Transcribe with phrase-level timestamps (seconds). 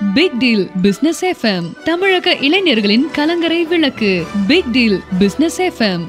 [0.00, 4.26] Big deal business FM தமிழக இளைஞர்களின் கலங்கரை விளக்கு.
[4.46, 6.04] Big deal business FM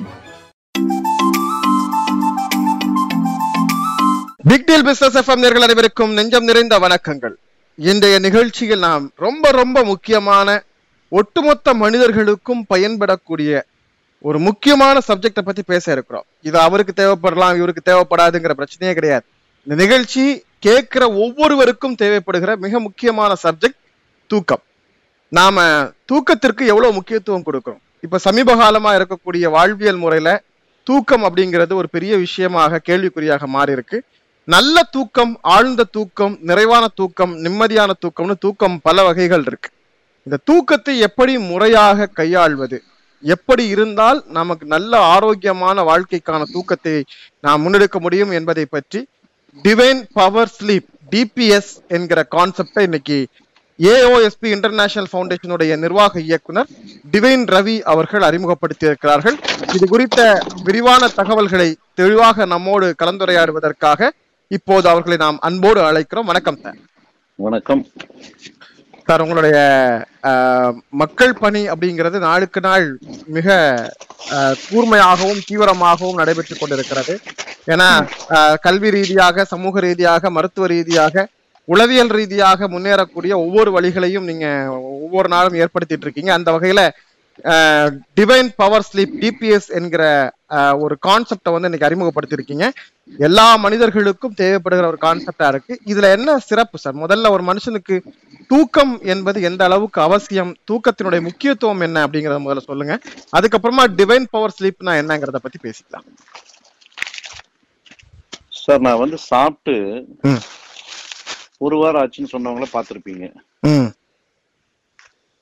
[4.44, 7.34] big deal business FM நேர்கள் அனைவருக்கும் நெஞ்சம் நிறைந்த வணக்கங்கள்.
[7.76, 10.64] இன்றைய நிகழ்ச்சியில் நாம் ரொம்ப ரொம்ப முக்கியமான
[11.10, 13.62] ஒட்டுமொத்த மனிதர்களுக்கும் பயன்படக்கூடிய
[14.20, 16.26] ஒரு முக்கியமான சப்ஜெக்டை பத்தி பேச இருக்கிறோம்.
[16.42, 19.26] இது அவருக்கு தேவைப்படலாம் இவருக்கு தேவைப்படாதுங்கிற பிரச்சனையே கிடையாது.
[19.68, 20.24] இந்த நிகழ்ச்சி
[20.66, 23.80] கேட்கிற ஒவ்வொருவருக்கும் தேவைப்படுகிற மிக முக்கியமான சப்ஜெக்ட்
[24.32, 24.62] தூக்கம்.
[25.32, 25.64] நாம
[26.10, 27.80] தூக்கத்திற்கு எவ்வளவு முக்கியத்துவம் கொடுக்கிறோம்?
[28.06, 30.30] இப்ப சமீப காலமா இருக்கக்கூடிய வாழ்வியல் முறையில
[30.88, 34.00] தூக்கம் அப்படிங்கிறது ஒரு பெரிய விஷயமாக கேள்விக்குறியாக மாறி இருக்கு
[34.48, 39.70] நல்ல தூக்கம் ஆழ்ந்த தூக்கம் நிறைவான தூக்கம் நிம்மதியான தூக்கம்னு தூக்கம் பல வகைகள் இருக்கு.
[40.28, 42.78] இந்த தூக்கத்தை எப்படி முறையாக கையாள்வது?
[43.24, 46.96] எப்படி இருந்தால் நமக்கு நல்ல ஆரோக்கியமான வாழ்க்கைக்கான தூக்கத்தை
[47.40, 49.00] நாம் முன்னெடுக்க முடியும் என்பதை பற்றி
[49.64, 53.28] டிவைன் பவர் ஸ்லீப் டிபிஎஸ் என்கிற கான்செப்டை இன்னைக்கு
[53.80, 56.68] ஏஓஎஸ்பி இன்டர்நேஷனல் ஃபவுண்டேஷனுடைய நிர்வாக இயக்குனர்
[57.12, 59.38] டிவைன் ரவி அவர்கள் அறிமுகப்படுத்தி இருக்கிறார்கள்
[59.74, 64.10] இது குறித்த விரிவான தகவல்களை தெளிவாக நம்மோடு கலந்துரையாடுவதற்காக
[64.48, 66.26] இப்போது அவர்களை நாம் அன்போடு அழைக்கிறோம்.
[66.26, 66.78] வணக்கம் சார்.
[67.36, 67.88] வணக்கம்.
[69.08, 69.58] சார் உங்களுடைய
[70.24, 72.86] அஹ், மக்கள் பணி அப்படிங்கிறது நாளுக்கு நாள்
[73.28, 73.48] மிக
[74.30, 77.14] அஹ், கூர்மையாகவும் தீவிரமாகவும் நடைபெற்று கொண்டிருக்கிறது.
[77.68, 77.90] ஏன்னா
[78.64, 81.26] கல்வி ரீதியாக சமூக ரீதியாக மருத்துவ ரீதியாக
[81.68, 84.48] உளவியல் ரீதியாக முன்னேறக்கூடிய ஒவ்வொரு வழிகளையும் நீங்க
[84.98, 86.32] ஒவ்வொரு நாளும் ஏற்படுத்திட்டு இருக்கீங்க.
[86.34, 86.82] அந்த வகையில
[88.18, 90.04] டிவைன் பவர் ஸ்லீப் டிபிஎஸ் என்கிற
[90.80, 92.70] ஒரு கான்செப்டை வந்து இன்னைக்கு அறிமுகப்படுத்தியிருக்கீங்க.
[93.18, 95.80] எல்லா மனிதர்களுக்கும் தேவைப்படுகிற ஒரு கான்செப்டா இருக்கு.
[95.86, 97.96] இதுல என்ன சிறப்பு சார் முதல்ல ஒரு மனுஷனுக்கு
[98.48, 103.00] தூக்கம் என்பது எந்த அளவுக்கு அவசியம் தூக்கத்தினுடைய முக்கியத்துவம் என்ன அப்படிங்கறத முதல்ல சொல்லுங்க.
[103.38, 106.08] அதுக்கப்புறமா டிவைன் பவர் ஸ்லீப்னா என்னங்கறத பத்தி பேசிக்கலாம்.
[108.48, 110.06] சார் நான் வந்து சாப்பிட்டு.
[111.58, 113.34] ஒரு வாரம் ஆச்சுன்னு சொன்னவங்கள பார்த்திருப்பீங்க.
[113.60, 113.92] ம்.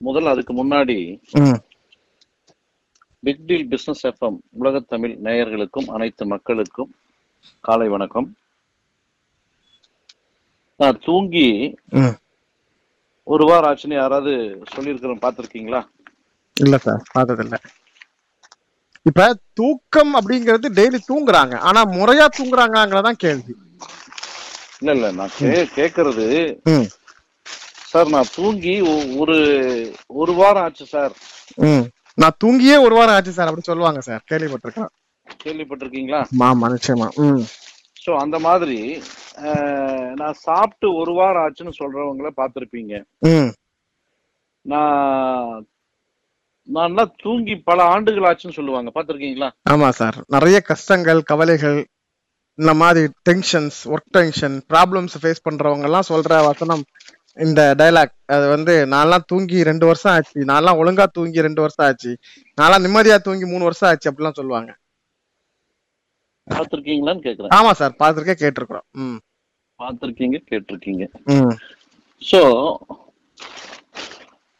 [0.05, 0.97] முதல்ல அதுக்கு முன்னாடி
[3.23, 6.91] பிக் டீல் பிசினஸ் எஃப்எம் உலகத் தமிழ் நேயர்களுக்கும் அனைத்து மக்களுக்கும்
[7.59, 8.27] காலை வணக்கம்.
[10.79, 11.45] நான் தூங்கி
[13.27, 14.31] ஒரு வாரம் ஆச்சுன்னு யாராவது
[14.73, 15.81] சொல்லியிருக்கிறோம் பார்த்திருக்கீங்களா?
[16.57, 17.57] இல்ல சார் பார்த்தது இல்ல
[19.05, 19.21] இப்ப
[19.53, 21.55] தூக்கம் அப்படிங்கிறது டெய்லி தூங்குறாங்க.
[21.69, 23.53] ஆனா முறையா தூங்குறாங்கங்கிறதான் கேள்வி.
[24.79, 26.27] இல்ல இல்ல நான் கே கேக்குறது
[27.91, 28.75] சார் நான் தூங்கி
[29.21, 29.37] ஒரு
[30.21, 31.13] ஒரு வாரம் ஆச்சு சார்.
[32.17, 34.23] நான் தூங்கியே ஒரு வாரம் ஆச்சு சார் அப்படி சொல்லுவாங்க சார்.
[34.31, 34.91] கேள்விப்பட்டிருக்கேன்.
[35.43, 36.21] கேள்விப்பட்டிருக்கீங்களா?
[36.49, 37.07] ஆமா நிச்சயமா.
[37.25, 37.43] ம்.
[38.01, 38.79] ஸோ அந்த மாதிரி
[40.19, 42.93] நான் சாப்பிட்டு ஒரு வாரம் ஆச்சுன்னு சொல்றவங்கள பார்த்திருப்பீங்க.
[44.65, 45.63] நான்
[46.67, 48.89] நல்லா தூங்கி பல ஆண்டுகள் ஆச்சுன்னு சொல்லுவாங்க.
[48.95, 49.49] பார்த்திருக்கீங்களா?
[49.71, 50.17] ஆமா சார்.
[50.27, 51.79] நிறைய கஷ்டங்கள் கவலைகள்
[52.59, 56.83] இந்த மாதிரி tensions work tension problems face பண்றவங்க எல்லாம் சொல்ற வசனம்
[57.37, 60.39] இந்த டைலாக் அது வந்து நான்லாம் தூங்கி ரெண்டு வருஷம் ஆச்சு.
[60.45, 62.11] நான்லாம் ஒழுங்கா தூங்கி ரெண்டு வருஷம் ஆச்சு.
[62.57, 64.71] நான்லாம் நிம்மதியா தூங்கி மூணு வருஷம் ஆச்சு அப்படிலாம் சொல்லுவாங்க.
[66.47, 67.49] பார்த்திருக்கீங்களான்னு கேக்குறேன்.
[67.49, 67.95] ஆமா சார்.
[67.99, 68.85] பார்த்துருக்கே கேட்டிருக்கிறோம்.
[68.91, 69.19] ம்.
[69.79, 71.05] பார்த்திருக்கீங்க கேட்டிருக்கீங்க.
[71.25, 71.55] ம்.
[72.21, 72.41] ஸோ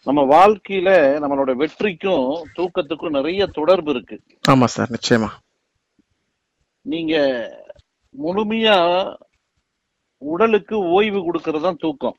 [0.08, 0.90] நம்ம வாழ்க்கையில
[1.20, 2.26] நம்மளோட வெற்றிக்கும்
[2.56, 4.16] தூக்கத்துக்கும் நிறைய தொடர்பு இருக்கு.
[4.52, 4.90] ஆமா சார்.
[4.90, 5.30] நிச்சயமா.
[6.86, 7.14] நீங்க
[8.16, 8.78] முழுமையா
[10.24, 12.18] உடலுக்கு ஓய்வு கொடுக்கறது தான் தூக்கம்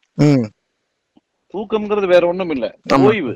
[1.55, 2.67] தூக்கம்ங்கிறது வேற ஒண்ணும் இல்ல.
[3.01, 3.33] ஓய்வு.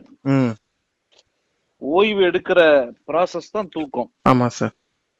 [1.82, 2.60] ஓய்வு எடுக்கிற
[3.08, 4.08] ப்ராசஸ் தான் தூக்கம்.
[4.24, 4.74] ஆமா சார்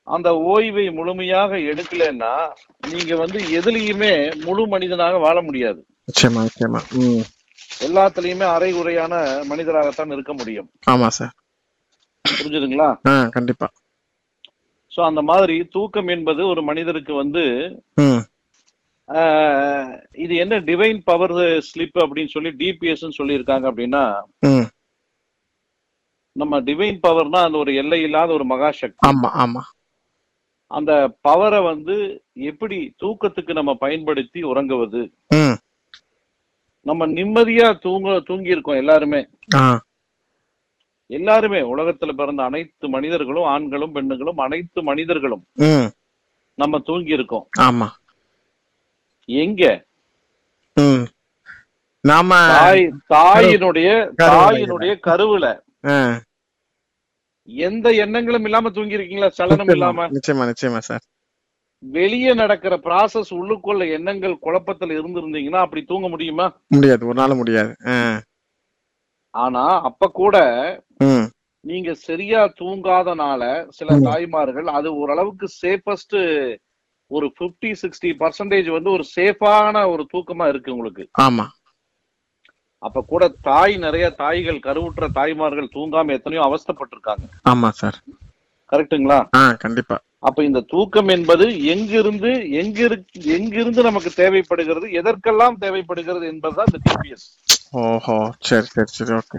[0.06, 2.32] அந்த ஓய்வை முழுமையாக எடுக்கலைன்னா
[2.88, 4.12] நீங்க வந்து எதுலயுமே
[4.44, 5.80] முழு மனிதனாக வாழ முடியாது.
[6.08, 6.80] நிச்சயமா நிச்சயமா.
[7.00, 7.24] ம்.
[7.80, 9.14] எல்லாத்துலயுமே அரை குறையான
[9.48, 10.68] மனிதராகத்தான் இருக்க முடியும்.
[10.86, 11.34] ஆமா சார்
[12.24, 12.88] புரிஞ்சுதுங்களா?
[13.30, 13.68] கண்டிப்பா.
[14.92, 17.42] சோ அந்த மாதிரி தூக்கம் என்பது ஒரு மனிதருக்கு வந்து
[20.18, 21.34] இது என்ன டிவைன் பவர்
[21.68, 24.02] ஸ்லிப் அப்படின்னு சொல்லி டிபிஎஸ் சொல்லியிருக்காங்க அப்படின்னா
[26.36, 29.00] நம்ம டிவைன் பவர்னா அந்த ஒரு எல்லை இல்லாத ஒரு மகாசக்தி.
[29.06, 29.62] ஆமா ஆமா.
[30.70, 30.92] அந்த
[31.28, 31.94] பவரை வந்து
[32.42, 35.00] எப்படி தூக்கத்துக்கு நம்ம பயன்படுத்தி உறங்குவது?
[36.86, 39.20] நம்ம நிம்மதியா தூங்க தூங்கி இருக்கோம் எல்லாருமே
[41.10, 45.44] எல்லாருமே உலகத்துல பிறந்த அனைத்து மனிதர்களும் ஆண்களும் பெண்ணுகளும் அனைத்து மனிதர்களும்
[46.58, 47.88] நம்ம தூங்கி இருக்கோம் ஆமா.
[49.28, 49.62] எங்க?
[52.04, 52.84] நாம தாய்
[53.14, 53.88] தாயினுடைய.
[54.22, 55.46] தாயினுடைய கருவுல.
[57.48, 60.06] எந்த எண்ணங்களும் இல்லாம தூங்கி இருக்கீங்களா சலனம் இல்லாம?
[60.08, 61.04] நிச்சயமா நிச்சயமா சார்.
[61.82, 66.46] வெளியே நடக்கிற ப்ராசஸ் உள்ளுக்குள்ள எண்ணங்கள் குழப்பத்துல இருந்திருந்தீங்கன்னா அப்படி தூங்க முடியுமா?
[66.66, 67.72] முடியாது ஒரு நாள் முடியாது.
[69.34, 70.36] ஆனா அப்ப கூட
[71.64, 73.98] நீங்க சரியா தூங்காதனால சில.
[74.00, 76.16] தாய்மார்கள் அது ஓரளவுக்கு சேஃபஸ்ட்
[77.10, 81.04] ஒரு 50 சிக்ஸ்டி பர்சன்டேஜ் வந்து ஒரு சேஃபான ஒரு தூக்கமா இருக்கு உங்களுக்கு.
[81.26, 81.46] ஆமா.
[82.82, 87.24] அப்ப கூட தாய் நிறைய தாய்கள் கருவுற்ற தாய்மார்கள் தூங்காம எத்தனையோ அவஸ்தைப்பட்டிருக்காங்க.
[87.44, 87.96] ஆமா சார்
[88.72, 89.18] கரெக்ட்டுங்களா?
[89.36, 89.96] ஆ கண்டிப்பா.
[90.28, 92.96] அப்ப இந்த தூக்கம் என்பது எங்கிருந்து எங்கிரு
[93.36, 97.26] எங்கிருந்து நமக்கு தேவைப்படுகிறது எதற்கெல்லாம் தேவைப்படுகிறது என்பதுதான் இந்த டிபிஎஸ்
[97.82, 98.16] ஓஹோ
[98.48, 99.38] சரி சரி சரி ஓகே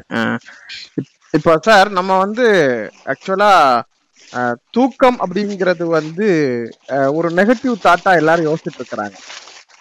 [1.33, 2.45] இப்போ சார் நம்ம வந்து
[3.13, 3.51] ஆக்சுவலா
[4.72, 6.28] தூக்கம் அப்படிங்கிறது வந்து
[6.90, 9.16] அஹ், ஒரு நெகட்டிவ் தாட்டா எல்லாரும் யோசிச்சுட்டு இருக்கிறாங்க.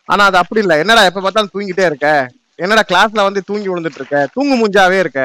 [0.08, 0.78] ஆனா அது அப்படி இல்லை.
[0.78, 2.08] என்னடா எப்ப பார்த்தாலும் தூங்கிட்டே இருக்க?
[2.56, 4.28] என்னடா கிளாஸ்ல வந்து தூங்கி விழுந்துட்டு இருக்க?
[4.34, 5.22] தூங்கு மூஞ்சாவே இருக்க?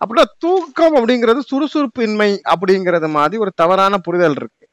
[0.00, 4.64] அப்படின்னா தூக்கம் அப்படிங்கிறது சுறுசுறுப்பு இன்மை அப்படிங்கிறது மாதிரி ஒரு தவறான புரிதல் இருக்கு.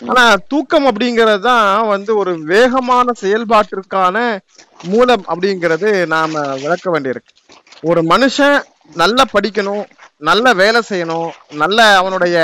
[0.00, 4.16] ஆனா தூக்கம் அப்படிங்கிறது தான் வந்து ஒரு வேகமான செயல்பாட்டிற்கான
[4.84, 7.32] மூலம் அப்படிங்கிறது நாம விளக்க வேண்டியிருக்கு.
[7.82, 8.56] ஒரு மனுஷன்
[8.94, 9.82] நல்லா படிக்கணும்
[10.28, 11.30] நல்ல வேலை செய்யணும்
[11.62, 12.36] நல்ல அவனுடைய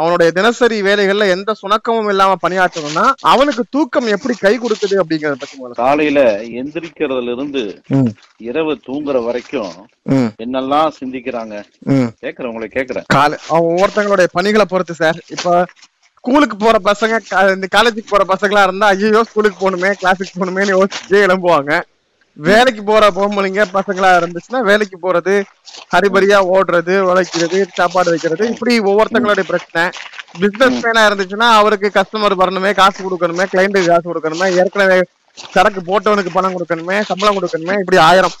[0.00, 5.80] அவனுடைய தினசரி வேலைகள்ல எந்த சுணக்கமும் இல்லாம பணியாற்றணும்னா அவனுக்கு தூக்கம் எப்படி கை கொடுக்குது அப்படிங்கறத பத்தி முதல்ல
[5.80, 6.20] காலையில
[6.60, 7.62] எந்திரிக்கிறதுல இருந்து
[8.48, 9.74] இரவு தூங்குற வரைக்கும்
[10.44, 11.54] என்னெல்லாம் சிந்திக்கிறாங்க.
[12.24, 13.06] கேக்குறேன் உங்களை கேக்குறேன்.
[13.16, 15.18] கால அவன் ஒவ்வொருத்தங்களுடைய பணிகளை பொறுத்து சார்.
[15.34, 15.66] இப்ப
[16.18, 17.18] ஸ்கூலுக்கு போற பசங்க
[17.56, 21.72] இந்த காலேஜுக்கு போற பசங்களா இருந்தா ஐயோ ஸ்கூலுக்கு போகணுமே கிளாஸுக்கு போகணுமேன்னு யோசிச்சு எழும்புவாங்க.
[22.46, 25.34] வேலைக்கு போற பொம்பளைங்க பசங்களா இருந்துச்சுன்னா வேலைக்கு போறது
[25.92, 29.84] ஹரிபரியா ஓடுறது உழைக்கிறது சாப்பாடு வைக்கிறது இப்படி ஒவ்வொருத்தங்களுடைய பிரச்சனை.
[30.40, 34.98] பிசினஸ் மேனா இருந்துச்சுன்னா அவருக்கு கஸ்டமர் வரணுமே காசு கொடுக்கணுமே கிளைண்ட்டுக்கு காசு கொடுக்கணுமே ஏற்கனவே
[35.54, 38.36] சரக்கு போட்டவனுக்கு பணம் கொடுக்கணுமே சம்பளம் கொடுக்கணுமே இப்படி ஆயிரம்.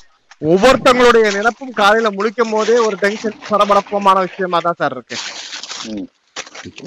[0.52, 5.16] ஒவ்வொருத்தங்களுடைய நினைப்பும் காலையில முழிக்கும் போதே ஒரு டென்ஷன் பரபரப்பமான விஷயமா தான் சார் இருக்கு.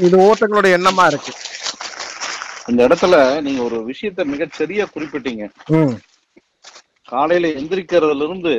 [0.05, 1.33] இது ஒவ்வொருத்தங்களுடைய எண்ணமா இருக்கு.
[2.71, 3.15] இந்த இடத்துல
[3.47, 5.45] நீங்க ஒரு விஷயத்த மிகச் சரியா குறிப்பிட்டீங்க.
[7.11, 8.53] காலையில எந்திரிக்கிறதுல இருந்து.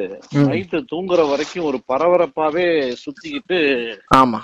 [0.49, 2.67] நைட்டு தூங்குற வரைக்கும் ஒரு பரபரப்பாவே
[3.03, 3.59] சுத்திக்கிட்டு
[4.17, 4.41] ஆமா.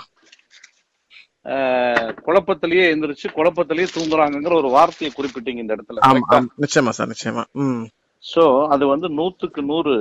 [2.25, 6.01] குழப்பத்திலேயே எந்திரிச்சு குழப்பத்திலேயே தூங்குறாங்கங்கிற ஒரு வார்த்தையை குறிப்பிட்டீங்க இந்த இடத்துல.
[6.63, 7.43] நிச்சயமா சார் நிச்சயமா.
[8.23, 9.93] சோ அது வந்து நூத்துக்கு நூறு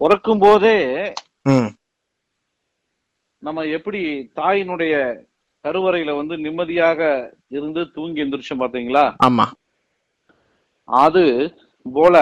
[0.00, 0.76] பிறக்கும் போதே
[3.42, 4.00] நம்ம எப்படி
[4.36, 4.94] தாயினுடைய
[5.64, 7.00] கருவறையில வந்து நிம்மதியாக
[7.48, 9.04] இருந்து தூங்கி எந்திரிச்சோம் பாத்தீங்களா?
[9.24, 9.46] ஆமா.
[10.88, 11.24] அது
[11.86, 12.16] போல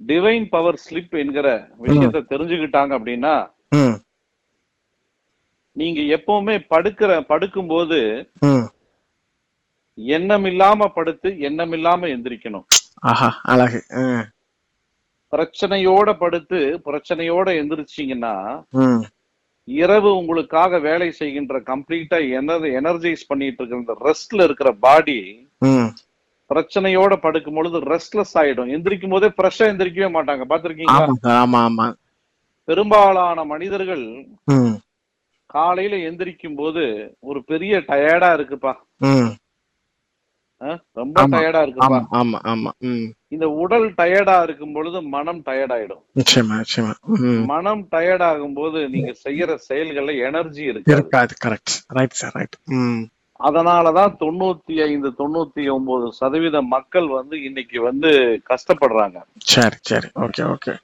[0.00, 1.48] டிவைன் பவர் ஸ்லிப் என்கிற
[1.82, 3.34] விஷயத்த தெரிஞ்சுக்கிட்டாங்க அப்படின்னா
[5.76, 7.98] நீங்க எப்பவுமே படுக்கிற படுக்கும்போது
[8.44, 8.66] ம்.
[9.98, 12.66] எண்ணம் இல்லாம படுத்து எண்ணம் இல்லாம எந்திரிக்கணும்
[13.52, 13.80] அழகு.
[15.32, 18.34] பிரச்சனையோட படுத்து பிரச்சனையோட எந்திரிச்சீங்கன்னா
[19.68, 25.18] இரவு உங்களுக்காக வேலை செய்கின்ற கம்ப்ளீட்டா எனர்ஜி எனர்ஜைஸ் பண்ணிட்டு இருக்கிற ரெஸ்ட்ல இருக்கிற பாடி
[26.54, 28.72] பிரச்சனையோட படுக்கும் பொழுது ரெஸ்ட்லெஸ் ஆயிடும்.
[28.76, 30.44] எந்திரிக்கும் போதே ஃப்ரெஷ்ஷா எந்திரிக்கவே மாட்டாங்க.
[30.52, 30.98] பாத்திருக்கீங்களா
[31.44, 31.86] ஆமா
[32.68, 34.04] பெரும்பாலான மனிதர்கள்
[35.54, 36.82] காலையில எந்திரிக்கும் போது
[37.20, 38.72] ஒரு பெரிய டயர்டா இருக்குப்பா.
[40.98, 41.24] ரொம்ப.
[41.32, 41.98] டயர்டா இருக்குப்பா.
[42.20, 42.70] ஆமா ஆமா
[43.28, 46.02] இந்த உடல் டயர்டா இருக்கும் பொழுது மனம் டயர்ட் ஆயிடும்.
[47.46, 50.92] மனம் டயர்ட் ஆகும் போது நீங்க செய்யற செயல்கள்ல எனர்ஜி இருக்கு
[51.46, 52.56] கரெக்ட் ரைட் சார் ரைட்
[53.38, 59.22] ம் அதனாலதான் தொண்ணூத்தி ஐந்து தொண்ணூத்தி ஒன்பது சதவீத மக்கள் வந்து இன்னைக்கு வந்து கஷ்டப்படுறாங்க.
[59.36, 60.08] சரி சரி.
[60.14, 60.76] Okay okay.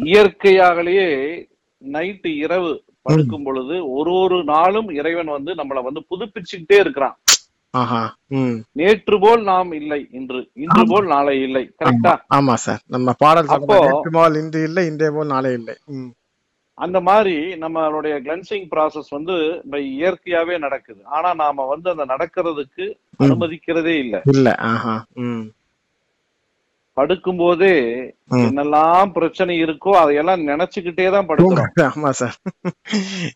[0.00, 1.44] இயற்கையாகலேயே
[1.92, 7.18] நைட்டு இரவு படுக்கும் பொழுது ஒரு ஒரு நாளும் இறைவன் வந்து நம்மள வந்து புதுப்பிச்சுக்கிட்டே இருக்கிறான்.
[8.72, 11.70] நேற்று போல் நாம் இல்லை இன்று இன்று போல் நாளை இல்லை.
[11.84, 12.80] கரெக்டா ஆமா சார்.
[12.86, 15.76] நம்ம பாடல் அப்போ- இன்று இல்லை இன்றே போல் நாளே இல்லை.
[16.78, 19.34] அந்த மாதிரி நம்மளுடைய கிளென்சிங் process வந்து
[19.72, 21.04] இயற்கையாவே நடக்குது.
[21.04, 22.84] ஆனா நாம வந்து அந்த நடக்கிறதுக்கு
[23.18, 24.22] அனுமதிக்கிறதே இல்ல.
[24.24, 24.48] இல்ல.
[26.92, 27.72] படுக்கும் போதே.
[28.30, 31.72] என்னெல்லாம் பிரச்சனை இருக்கோ அதையெல்லாம் நினைச்சுக்கிட்டே தான் படுக்கிறோம்.
[31.94, 32.36] ஆமா சார்.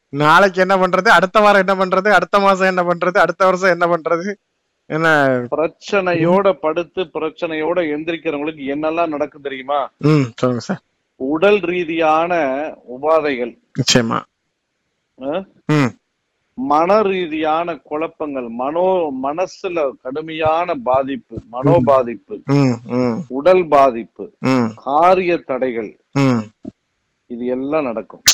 [0.09, 1.09] நாளைக்கு என்ன பண்றது?
[1.09, 2.09] அடுத்த வாரம் என்ன பண்றது?
[2.11, 3.19] அடுத்த மாசம் என்ன பண்றது?
[3.19, 4.35] அடுத்த வருஷம் என்ன பண்றது?
[4.91, 5.09] என்ன?
[5.51, 9.91] பிரச்சனையோட படுத்து பிரச்சனையோட எந்திரிக்கிறவங்களுக்கு என்னெல்லாம் நடக்கும் தெரியுமா?
[10.37, 10.81] சொல்லுங்க சார்.
[11.29, 12.33] உடல் ரீதியான
[12.95, 13.53] உபாதைகள்.
[13.79, 14.19] நிச்சயமா.
[16.71, 18.87] மன ரீதியான குழப்பங்கள் மனோ
[19.27, 22.37] மனசுல கடுமையான பாதிப்பு மனோ பாதிப்பு
[23.39, 24.25] உடல் பாதிப்பு
[24.87, 25.93] காரிய தடைகள்.
[27.35, 28.25] இது எல்லாம் நடக்கும்.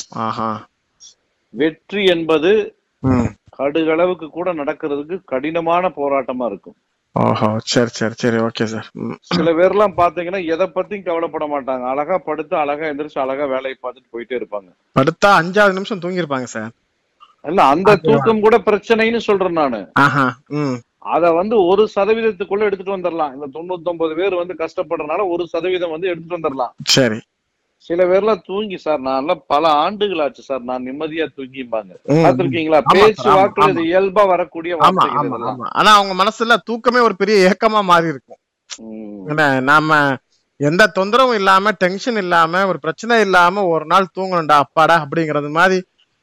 [1.61, 2.51] வெற்றி என்பது
[3.59, 6.77] கடுகளவுக்கு கூட நடக்கிறதுக்கு கடினமான போராட்டமா இருக்கும்.
[7.15, 8.87] ஓஹோ சரி சரி சரி ஓகே சார்
[9.29, 11.83] சில பேர்லாம் பாத்தீங்கன்னா எதை பத்தியும் கவலைப்பட மாட்டாங்க.
[11.93, 14.69] அழகா படுத்து அழகா எந்திரிச்சு அழகா வேலையை பார்த்துட்டு போயிட்டே இருப்பாங்க.
[14.95, 16.73] படுத்தா அஞ்சாவது நிமிஷம் தூங்கியிருப்பாங்க சார்
[17.45, 19.79] இல்ல அந்த தூக்கம் கூட பிரச்சனைன்னு சொல்றேன் நானு.
[21.15, 26.09] அத வந்து ஒரு சதவீதத்துக்குள்ள எடுத்துட்டு வந்துடலாம் இந்த தொண்ணூத்தி ஒன்பது பேர் வந்து கஷ்டப்படுறதுனால ஒரு சதவீதம் வந்து
[26.11, 27.19] எடுத்துட்டு வந்துடலாம் சரி.
[27.85, 31.91] சில பேர்லாம் தூங்கி சார் நான் பல ஆண்டுகள் ஆச்சு சார் நான் நிம்மதியா தூங்கிம்பாங்க.
[32.23, 33.67] பாத்திருக்கீங்களா பேச்சு வாக்குல.
[33.73, 34.77] இது இயல்பா வரக்கூடிய
[35.79, 38.41] ஆனா அவங்க மனசுல தூக்கமே ஒரு பெரிய ஏக்கமா மாறி இருக்கும்.
[39.71, 39.99] நாம
[40.59, 45.79] எந்த தொந்தரவும் இல்லாம டென்ஷன் இல்லாம ஒரு பிரச்சனை இல்லாம ஒரு நாள் தூங்கணும்டா அப்பாடா அப்படிங்கிறது மாதிரி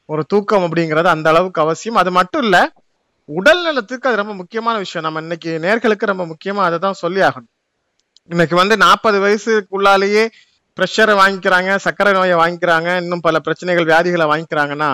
[0.09, 1.99] ஒரு தூக்கம் அப்படிங்கிறது அந்த அளவுக்கு அவசியம்.
[2.01, 2.57] அது மட்டும் இல்ல
[3.29, 5.05] உடல் நலத்துக்கு அது ரொம்ப முக்கியமான விஷயம்.
[5.07, 7.51] நம்ம இன்னைக்கு நேர்களுக்கு ரொம்ப முக்கியமா அதை தான் சொல்லி ஆகணும்.
[8.29, 10.25] இன்னைக்கு வந்து நாற்பது வயசுக்குள்ளாலேயே
[10.77, 14.89] ப்ரெஷரை வாங்கிக்கிறாங்க சர்க்கரை நோயை வாங்கிக்கிறாங்க இன்னும் பல பிரச்சனைகள் வியாதிகளை வாங்கிக்கிறாங்கன்னா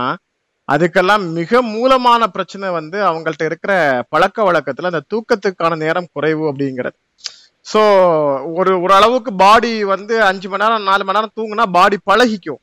[0.70, 3.74] அதுக்கெல்லாம் மிக மூலமான பிரச்சனை வந்து அவங்கள்ட்ட இருக்கிற
[4.14, 6.98] பழக்க வழக்கத்துல அந்த தூக்கத்துக்கான நேரம் குறைவு அப்படிங்கிறது.
[7.72, 7.82] ஸோ
[8.60, 12.62] ஒரு ஒரு அளவுக்கு பாடி வந்து அஞ்சு மணி நேரம் நாலு மணி நேரம் தூங்குனா பாடி பழகிக்கும்.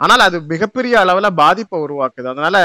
[0.00, 2.28] ஆனால் அது மிகப்பெரிய அளவுல பாதிப்பை உருவாக்குது.
[2.34, 2.56] அதனால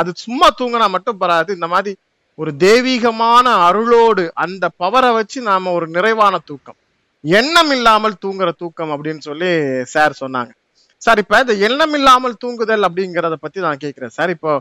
[0.00, 1.92] அது சும்மா தூங்கினா மட்டும் பராது இந்த மாதிரி
[2.38, 6.78] ஒரு தெய்வீகமான அருளோடு அந்த பவரை வச்சு நாம ஒரு நிறைவான தூக்கம்.
[7.24, 9.50] எண்ணம் இல்லாமல் தூங்குற தூக்கம் அப்படின்னு சொல்லி
[9.86, 10.52] சார் சொன்னாங்க.
[11.02, 14.52] சார் இப்ப இந்த எண்ணம் இல்லாமல் தூங்குதல் அப்படிங்கிறத பத்தி நான் கேட்கிறேன் சார் இப்போ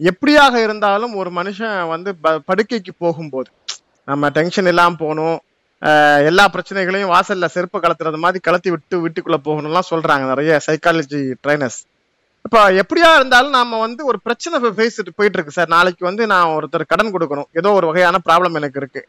[0.00, 3.50] எப்படியாக இருந்தாலும் ஒரு மனுஷன் வந்து ப- படுக்கைக்கு போகும்போது
[4.08, 5.36] நம்ம டென்ஷன் இல்லாமல் போகணும்
[5.82, 11.80] ஆஹ் எல்லா பிரச்சனைகளையும் வாசல்ல செருப்பு கலத்துறது மாதிரி கலத்தி விட்டு வீட்டுக்குள்ள போகணும்லாம் சொல்றாங்க நிறைய சைக்காலஜி ட்ரைனர்ஸ்
[12.44, 15.68] இப்போ எப்படியா இருந்தாலும் நாம வந்து ஒரு பிரச்சனை பேசிட்டு போயிட்டு இருக்கு சார்.
[15.68, 17.48] நாளைக்கு வந்து நான் ஒருத்தர் கடன் கொடுக்கணும்.
[17.52, 19.02] ஏதோ ஒரு வகையான ப்ராப்ளம் எனக்கு இருக்கு.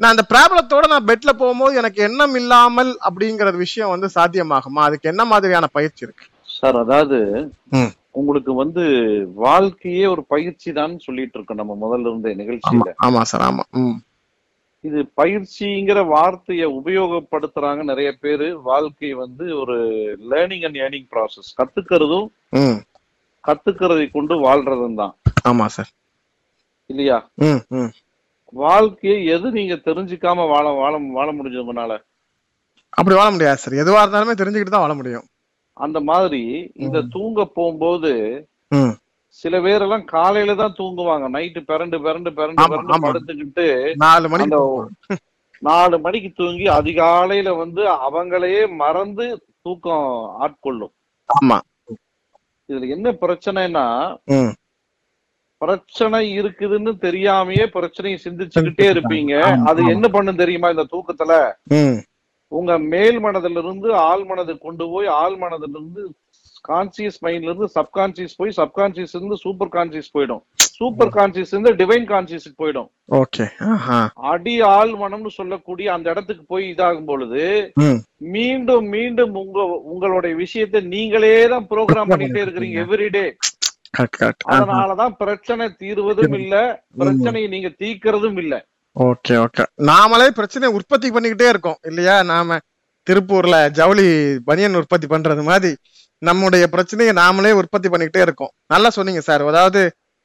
[0.00, 4.82] நான் அந்த ப்ராப்ளத்தோட நான் பெட்ல போகும்போது எனக்கு எண்ணம் இல்லாமல் அப்படிங்கிற விஷயம் வந்து சாத்தியமாகுமா?
[4.82, 6.26] அதுக்கு என்ன மாதிரியான பயிற்சி இருக்கு?
[6.48, 7.18] சார் அதாவது.
[8.14, 8.84] உங்களுக்கு வந்து
[9.42, 12.92] வாழ்க்கையே ஒரு பயிற்சி தான் சொல்லிட்டு இருக்கோம் நம்ம முதல்ல இருந்த நிகழ்ச்சியில.
[13.06, 13.64] ஆமா சார் ஆமா.
[14.84, 18.48] இது பயிற்சிங்கிற வார்த்தையை உபயோகப்படுத்துறாங்க நிறைய பேரு.
[18.62, 19.76] வாழ்க்கை வந்து ஒரு
[20.32, 22.28] லேர்னிங் அண்ட் ஏர்னிங் ப்ராசஸ் கத்துக்கிறதும்
[23.44, 25.14] கத்துக்கிறதை கொண்டு வாழ்றதும் தான்.
[25.44, 25.90] ஆமா சார்.
[26.90, 27.18] இல்லையா?
[28.52, 31.94] வாழ்க்கையை எது நீங்க தெரிஞ்சுக்காம வாழ வாழ வாழ முடிஞ்சது உங்களால?
[32.92, 35.26] அப்படி வாழ முடியாது சார் எதுவா இருந்தாலுமே தெரிஞ்சுக்கிட்டு தான் வாழ முடியும்.
[35.76, 36.42] அந்த மாதிரி
[36.76, 38.12] இந்த தூங்க போகும்போது
[39.38, 41.26] சில பேரெல்லாம் காலையில தான் தூங்குவாங்க.
[41.28, 43.06] நைட்டு பிறண்டு பிறண்டு பிறண்டு பிறண்டு.
[43.06, 43.66] படுத்துக்கிட்டு
[43.96, 44.90] நாலு தூங்குவோம்.
[45.62, 49.24] நாலு மணிக்கு தூங்கி அதிகாலையில வந்து அவங்களையே மறந்து
[49.62, 50.06] தூக்கம்
[50.40, 50.92] ஆட்கொள்ளும்.
[51.28, 51.58] ஆமா.
[52.68, 53.84] இதுல என்ன பிரச்சனைனா
[55.60, 59.34] பிரச்சனை இருக்குதுன்னு தெரியாமயே பிரச்சனையை சிந்திச்சுக்கிட்டே இருப்பீங்க.
[59.70, 59.80] அது.
[59.94, 61.34] என்ன பண்ணும் தெரியுமா இந்த தூக்கத்துல?
[62.52, 66.02] உங்க மேல் மனதுல இருந்து ஆள் மனது கொண்டு போய் ஆள் மனதுல இருந்து
[66.68, 70.42] கான்சியஸ் மைண்ட்ல இருந்து சப்கான்சியஸ் போய் சப்கான்சியஸ் இருந்து சூப்பர் கான்சியஸ் போயிடும்.
[70.78, 72.88] சூப்பர் கான்சியஸ் இருந்து டிவைன் கான்சியஸ்க்கு போயிடும்.
[73.20, 73.44] ஓகே
[74.32, 77.44] அடி ஆள் மனம்னு சொல்லக்கூடிய அந்த இடத்துக்கு போய் இதாகும் பொழுது
[78.36, 79.58] மீண்டும் மீண்டும் உங்க
[79.92, 83.24] உங்களுடைய விஷயத்தை நீங்களே தான் ப்ரோக்ராம் பண்ணிட்டே இருக்கிறீங்க எவ்ரிடே
[84.54, 86.54] அதனாலதான் பிரச்சனை தீர்வதும் இல்ல
[87.00, 88.54] பிரச்சனையை நீங்க தீர்க்கறதும் இல்ல.
[88.96, 89.64] Okay okay.
[89.88, 92.16] நாமளே பிரச்சனையை உற்பத்தி பண்ணிக்கிட்டே இருக்கோம் இல்லையா?
[92.30, 92.58] நாம
[93.06, 94.06] திருப்பூர்ல ஜவுளி
[94.48, 95.70] பனியன் உற்பத்தி பண்றது மாதிரி
[96.22, 98.52] நம்முடைய பிரச்சனையை நாமளே உற்பத்தி பண்ணிக்கிட்டே இருக்கோம்.
[98.66, 99.44] நல்லா சொன்னீங்க சார்.
[99.44, 99.82] அதாவது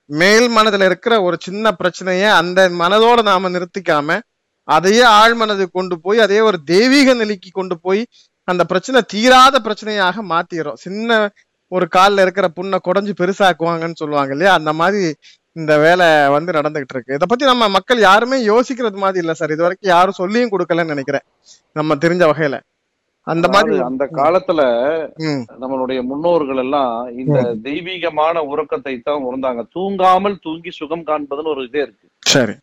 [0.09, 4.17] மேல் மனதுல இருக்கிற ஒரு சின்ன பிரச்சனைய அந்த மனதோட நாம நிறுத்திக்காம
[4.67, 8.01] அதையே ஆழ் மனது கொண்டு போய் அதையே ஒரு தெய்வீக நிலைக்கு கொண்டு போய்
[8.47, 11.09] அந்த பிரச்சனை தீராத பிரச்சனையாக மாத்திரும் சின்ன
[11.71, 14.53] ஒரு கால்ல இருக்கிற புண்ணை குடஞ்சு பெருசாக்குவாங்கன்னு சொல்லுவாங்க இல்லையா?
[14.53, 15.01] அந்த மாதிரி
[15.55, 17.13] இந்த வேலை வந்து நடந்துகிட்டு இருக்கு.
[17.13, 19.51] இதை பத்தி நம்ம மக்கள் யாருமே யோசிக்கிறது மாதிரி இல்ல சார்.
[19.51, 21.25] இது வரைக்கும் யாரும் சொல்லியும் கொடுக்கலன்னு நினைக்கிறேன்.
[21.71, 22.57] நம்ம தெரிஞ்ச வகையில.
[23.27, 24.61] அந்த மாதிரி அந்த காலத்துல
[25.61, 29.63] நம்மளுடைய முன்னோர்கள் எல்லாம் இந்த தெய்வீகமான உறக்கத்தை தான் உணர்ந்தாங்க.
[29.75, 32.07] தூங்காமல் தூங்கி சுகம் காண்பதுன்னு ஒரு இதே இருக்கு.
[32.25, 32.55] சரி.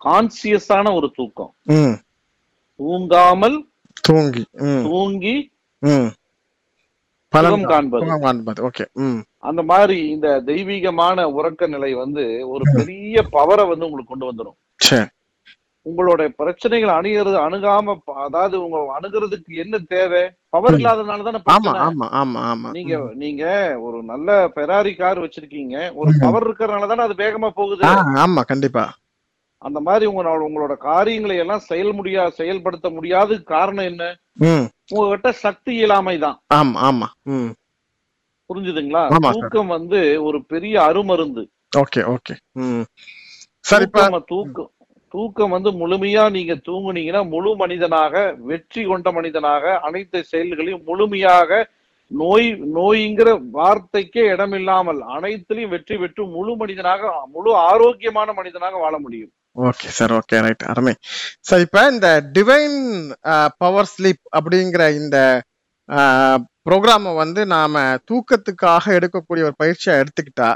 [0.00, 1.52] கான்சியஸான ஒரு தூக்கம்.
[2.80, 3.58] தூங்காமல்
[4.08, 4.44] தூங்கி.
[4.88, 5.36] தூங்கி
[7.32, 7.52] ம் பலன்
[7.94, 8.60] சுகம் காண்பது.
[8.68, 8.84] ஓகே
[9.42, 15.06] அந்த மாதிரி இந்த தெய்வீகமான உறக்க நிலை வந்து ஒரு பெரிய பவரை வந்து உங்களுக்கு கொண்டு வந்துடும் சரி
[15.86, 17.94] உங்களுடைய பிரச்சனைகள் அணுகிறது அணுகாம
[18.24, 20.22] அதாவது உங்க அணுகிறதுக்கு என்ன தேவை?
[20.52, 21.84] பவர் இல்லாதனால தானே ஆமா பிரச்சனை.
[21.86, 23.44] ஆமா ஆமா ஆமா நீங்க நீங்க
[23.82, 25.76] ஒரு நல்ல பெராரி கார் வச்சிருக்கீங்க.
[25.94, 27.84] ஒரு பவர் இருக்கிறதுனால தானே அது வேகமா போகுது.
[28.24, 28.84] ஆமா கண்டிப்பா.
[29.62, 34.04] அந்த மாதிரி உங்களோட உங்களோட காரியங்களை எல்லாம் செயல் முடியா செயல்படுத்த முடியாத காரணம் என்ன?
[34.90, 36.36] உங்ககிட்ட சக்தி இயலாமை தான்.
[36.54, 37.08] ஆமா ஆமா.
[37.30, 37.50] ம்.
[38.50, 39.02] புரிஞ்சுதுங்களா.
[39.32, 41.42] தூக்கம் வந்து ஒரு பெரிய அருமருந்து.
[41.76, 42.34] Okay okay.
[43.64, 43.84] சார்
[44.28, 44.70] தூக்கம்
[45.14, 51.60] தூக்கம் வந்து முழுமையா நீங்க தூங்குனீங்கன்னா முழு மனிதனாக வெற்றி கொண்ட மனிதனாக அனைத்து செயல்களையும் முழுமையாக
[52.10, 59.32] நோய் நோய்ங்கிற வார்த்தைக்கே இடமில்லாமல் அனைத்திலையும் வெற்றி பெற்று முழு மனிதனாக முழு ஆரோக்கியமான மனிதனாக வாழ முடியும்.
[59.56, 60.92] ஓகே சார் ஓகே ரைட் அருமை.
[61.40, 62.76] சார் இப்ப இந்த டிவைன்
[63.58, 65.16] பவர் ஸ்லீப் அப்படிங்கிற இந்த
[65.88, 67.74] uh, ப்ரோக்ராமை வந்து நாம
[68.10, 70.48] தூக்கத்துக்காக எடுக்கக்கூடிய ஒரு பயிற்சியா எடுத்துக்கிட்டா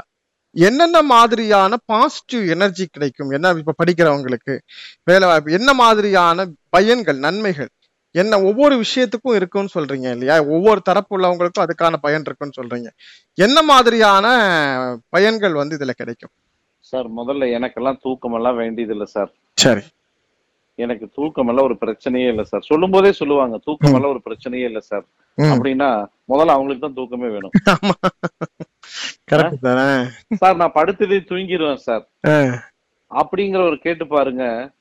[0.55, 3.31] என்னென்ன மாதிரியான பாசிட்டிவ் எனர்ஜி கிடைக்கும்?
[3.31, 4.53] என்ன இப்ப படிக்கிறவங்களுக்கு
[5.03, 7.71] வேலை வாய்ப்பு என்ன மாதிரியான பயன்கள் நன்மைகள்
[8.15, 10.35] என்ன ஒவ்வொரு விஷயத்துக்கும் இருக்குன்னு சொல்றீங்க இல்லையா?
[10.55, 12.89] ஒவ்வொரு தரப்பு உள்ளவங்களுக்கும் அதுக்கான பயன் இருக்குன்னு சொல்றீங்க.
[13.37, 14.25] என்ன மாதிரியான
[15.09, 16.33] பயன்கள் வந்து இதுல கிடைக்கும்?
[16.85, 19.29] சார் முதல்ல எனக்கெல்லாம் தூக்கம் எல்லாம் வேண்டியது இல்லை சார்.
[19.57, 19.81] சரி.
[20.79, 22.61] எனக்கு தூக்கம் எல்லாம் ஒரு பிரச்சனையே இல்ல சார்.
[22.61, 25.05] சொல்லும் போதே சொல்லுவாங்க தூக்கம் எல்லாம் ஒரு பிரச்சனையே இல்ல சார்.
[25.37, 27.51] அப்படின்னா முதல்ல அவங்களுக்கு தான் தூக்கமே வேணும்.
[30.41, 32.05] சார் நான் படுத்ததே தூங்கிடுவேன் சார்.
[33.11, 34.71] அப்படிங்கிற ஒரு கேட்டு பாருங்க.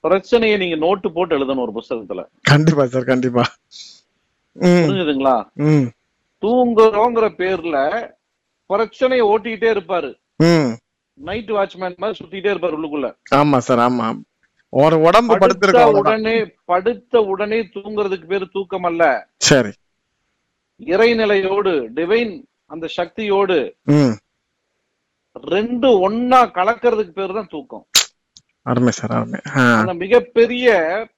[0.00, 2.22] பிரச்சனையை நீங்க நோட்டு போட்டு எழுதணும் ஒரு புஸ்தகத்துல.
[2.42, 3.42] கண்டிப்பா சார் கண்டிப்பா.
[4.56, 5.44] புரிஞ்சுதுங்களா?
[6.42, 8.08] தூங்குறோங்கிற பேர்ல
[8.70, 10.14] பிரச்சனையை ஓட்டிக்கிட்டே இருப்பாரு.
[11.18, 13.08] நைட் வாட்ச்மேன் மாதிரி சுத்திட்டே இருப்பாரு உள்ளுக்குள்ள.
[13.40, 14.06] ஆமா சார் ஆமா.
[14.72, 16.20] ஒரு உடம்பு படுத்த படுத்திருக்கோம் அவ்வளவுதான்.
[16.20, 19.02] உடனே படுத்த உடனே தூங்குறதுக்கு பேரு தூக்கம் அல்ல
[19.48, 19.72] சரி.
[20.80, 22.34] இறைநிலையோடு டிவைன்
[22.70, 23.58] அந்த சக்தியோடு
[25.36, 27.84] ரெண்டு ஒன்னா கலக்கிறதுக்கு பேரு தான் தூக்கம்.
[28.66, 29.38] அருமை சார் அருமை.
[29.80, 30.66] அந்த மிகப்பெரிய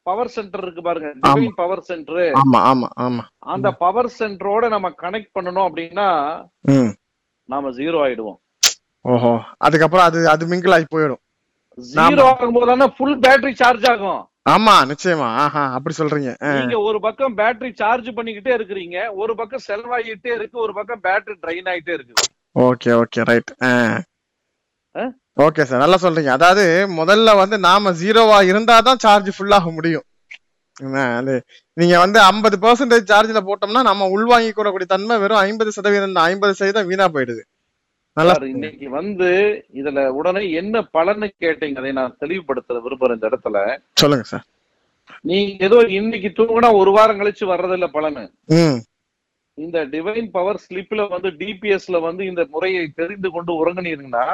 [0.03, 1.11] பவர் சென்டர் இருக்கு பாருங்க.
[1.25, 3.25] டிவைன் பவர் சென்டர் ஆமா ஆமா ஆமா.
[3.55, 6.09] அந்த பவர் சென்டரோட நம்ம கனெக்ட் பண்ணணும் அப்படின்னா
[7.49, 8.39] நாம ஜீரோ ஆயிடுவோம்.
[9.07, 9.33] ஓஹோ.
[9.67, 11.23] அதுக்கப்புறம் அது அது மிங்கிள் ஆகி போயிடும்.
[11.79, 14.23] ஜீரோ ஆகும்போது தானே ஃபுல் பேட்டரி சார்ஜ் ஆகும்.
[14.55, 15.29] ஆமா நிச்சயமா.
[15.45, 16.33] ஆஹா அப்படி சொல்றீங்க.
[16.59, 21.71] நீங்க ஒரு பக்கம் பேட்டரி சார்ஜ் பண்ணிக்கிட்டே இருக்கிறீங்க ஒரு பக்கம் செலவாகிட்டே இருக்கு ஒரு பக்கம் பேட்டரி ட்ரைன்
[21.73, 22.15] ஆயிட்டே இருக்கு
[22.67, 23.51] okay okay right?
[25.37, 26.31] Okay sir நல்லா சொல்றீங்க.
[26.37, 26.63] அதாவது
[27.01, 30.07] முதல்ல வந்து நாம ஜீரோவா இருந்தாதான் சார்ஜ் ஃபுல்லாக முடியும்.
[31.19, 31.35] அது
[31.77, 36.89] நீங்க வந்து ஐம்பது பெர்சன்டேஜ் சார்ஜ்ல போட்டோம்னா நம்ம உள்வாங்கி கூடக்கூடிய தன்மை வெறும் ஐம்பது சதவீதம் ஐம்பது சதவீதம்
[36.91, 37.43] வீணா போயிடுது.
[38.17, 39.29] நல்லா இன்னைக்கு வந்து
[39.75, 41.79] இதுல உடனே என்ன பலன்னு கேட்டீங்க?
[41.79, 43.79] அதை நான் தெளிவுபடுத்த விரும்புறேன் இந்த இடத்துல.
[43.93, 44.45] சொல்லுங்க சார்.
[45.23, 48.23] நீங்க ஏதோ இன்னைக்கு தூங்கினா ஒரு வாரம் கழிச்சு வர்றதில்ல பலனு.
[48.47, 48.79] ம்.
[49.59, 54.27] இந்த டிவைன் பவர் ஸ்லிப்ல வந்து டிபிஎஸ்ல வந்து இந்த முறையை தெரிந்து கொண்டு உறங்குனீங்கன்னா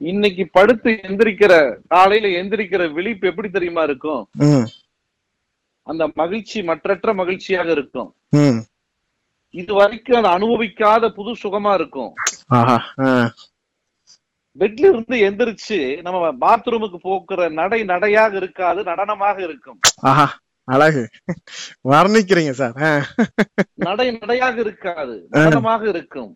[0.00, 1.54] இன்னைக்கு படுத்து எந்திரிக்கிற
[1.88, 4.22] காலையில எந்திரிக்கிற விழிப்பு எப்படி தெரியுமா இருக்கும்?
[5.86, 8.10] அந்த மகிழ்ச்சி மற்றற்ற மகிழ்ச்சியாக இருக்கும்.
[9.54, 12.12] இது வரைக்கும் அதை அனுபவிக்காத புது சுகமா இருக்கும்.
[14.60, 19.80] பெட்ல இருந்து எந்திரிச்சு நம்ம பாத்ரூமுக்கு போக்குற நடை நடையாக இருக்காது நடனமாக இருக்கும்.
[20.74, 21.02] அழகு.
[21.92, 22.78] வர்ணிக்கிறீங்க சார்
[23.86, 26.32] நடை நடையாக இருக்காது நடனமாக இருக்கும்.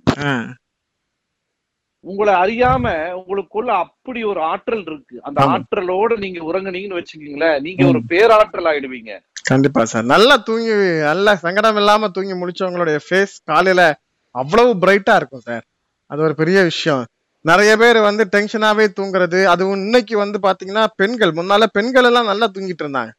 [2.05, 2.87] உங்களை அறியாம
[3.21, 5.17] உங்களுக்குள்ள அப்படி ஒரு ஆற்றல் இருக்கு.
[5.27, 5.39] அந்த.
[5.53, 9.13] ஆற்றலோட நீங்க உறங்குனீங்கன்னு வச்சுக்கீங்களேன் நீங்க ஒரு பேராற்றல் ஆயிடுவீங்க.
[9.45, 10.05] கண்டிப்பா சார்.
[10.05, 10.75] நல்லா தூங்கி
[11.09, 13.83] நல்லா சங்கடம் இல்லாம தூங்கி முடிச்சவங்களுடைய ஃபேஸ் காலையில
[14.35, 15.65] அவ்வளவு பிரைட்டா இருக்கும் சார்.
[16.11, 17.03] அது ஒரு பெரிய விஷயம்.
[17.41, 22.85] நிறைய பேர் வந்து டென்ஷனாவே தூங்குறது அதுவும் இன்னைக்கு வந்து பாத்தீங்கன்னா பெண்கள் முன்னால பெண்கள் எல்லாம் நல்லா தூங்கிட்டு
[22.85, 23.11] இருந்தாங்க.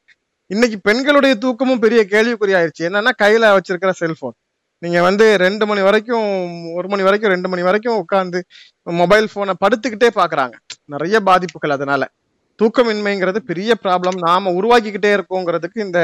[0.48, 4.36] இன்னைக்கு பெண்களுடைய தூக்கமும் பெரிய கேள்விக்குறி ஆயிடுச்சு என்னன்னா கையில வச்சிருக்கிற செல்போன்
[4.82, 6.28] நீங்க வந்து ரெண்டு மணி வரைக்கும்
[6.74, 8.40] ஒரு மணி வரைக்கும் ரெண்டு மணி வரைக்கும் உட்காந்து
[8.84, 10.56] மொபைல் போனை படுத்துக்கிட்டே பாக்குறாங்க.
[10.86, 12.04] நிறைய பாதிப்புகள் அதனால.
[12.62, 16.00] தூக்கமின்மைங்கிறது பெரிய ப்ராப்ளம் நாம உருவாக்கிக்கிட்டே இருக்கோங்கிறதுக்கு இந்த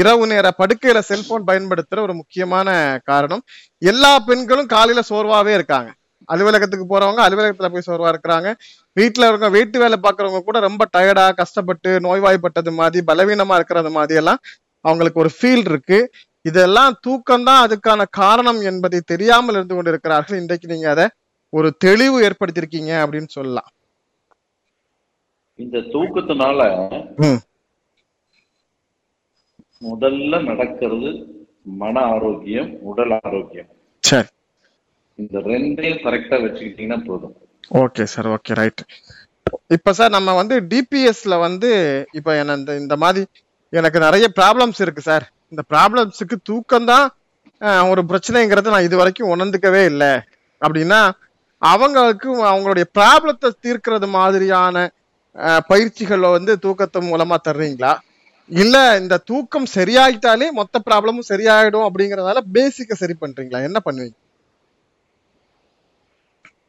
[0.00, 2.68] இரவு நேர படுக்கையில செல்போன் பயன்படுத்துற ஒரு முக்கியமான
[3.10, 3.42] காரணம்.
[3.90, 5.90] எல்லா பெண்களும் காலையில சோர்வாவே இருக்காங்க.
[6.32, 8.48] அலுவலகத்துக்கு போறவங்க அலுவலகத்துல போய் சோர்வா இருக்கிறாங்க.
[8.96, 14.40] வீட்டுல இருக்க வீட்டு வேலை பாக்குறவங்க கூட ரொம்ப டயர்டா கஷ்டப்பட்டு நோய்வாய்ப்பட்டது மாதிரி பலவீனமா இருக்கிறது மாதிரி எல்லாம்
[14.84, 16.00] அவங்களுக்கு ஒரு ஃபீல் இருக்கு.
[16.50, 20.40] இதெல்லாம் தூக்கம் தான் அதுக்கான காரணம் என்பதை தெரியாமல் இருந்து கொண்டிருக்கிறார்கள்.
[20.42, 21.06] இன்றைக்கு நீங்க அதை
[21.52, 23.68] ஒரு தெளிவு ஏற்படுத்தியிருக்கீங்க அப்படின்னு சொல்லலாம்.
[25.64, 26.60] இந்த தூக்கத்தினால.
[29.82, 31.10] முதல்ல நடக்கிறது
[31.82, 33.68] மன ஆரோக்கியம் உடல் ஆரோக்கியம்.
[34.04, 34.28] சரி.
[35.18, 37.34] இந்த ரெண்டையும் கரெக்டா வச்சுக்கிட்டீங்கன்னா போதும்.
[37.82, 38.82] ஓகே சார் ஓகே ரைட்
[39.76, 41.70] இப்ப சார் நம்ம வந்து டிபிஎஸ்ல வந்து
[42.18, 43.22] இப்ப என்ன இந்த மாதிரி
[43.72, 47.06] எனக்கு நிறைய ப்ராப்ளம்ஸ் இருக்கு சார் இந்த ப்ராப்ளம்ஸுக்கு தூக்கம் தான்
[47.92, 50.12] ஒரு பிரச்சனைங்கிறத நான் இது வரைக்கும் உணர்ந்துக்கவே இல்லை.
[50.62, 51.00] அப்படின்னா
[51.62, 54.86] அவங்களுக்கு அவங்களுடைய ப்ராப்ளத்தை தீர்க்கிறது மாதிரியான
[55.70, 57.92] பயிற்சிகளை வந்து தூக்கத்து மூலமா தர்றீங்களா?
[58.50, 63.60] இல்ல இந்த தூக்கம் சரியாயிட்டாலே மொத்த ப்ராப்ளமும் சரியாயிடும் அப்படிங்கறதால பேசிக்க சரி பண்றீங்களா?
[63.68, 64.16] என்ன பண்ணுவீங்க?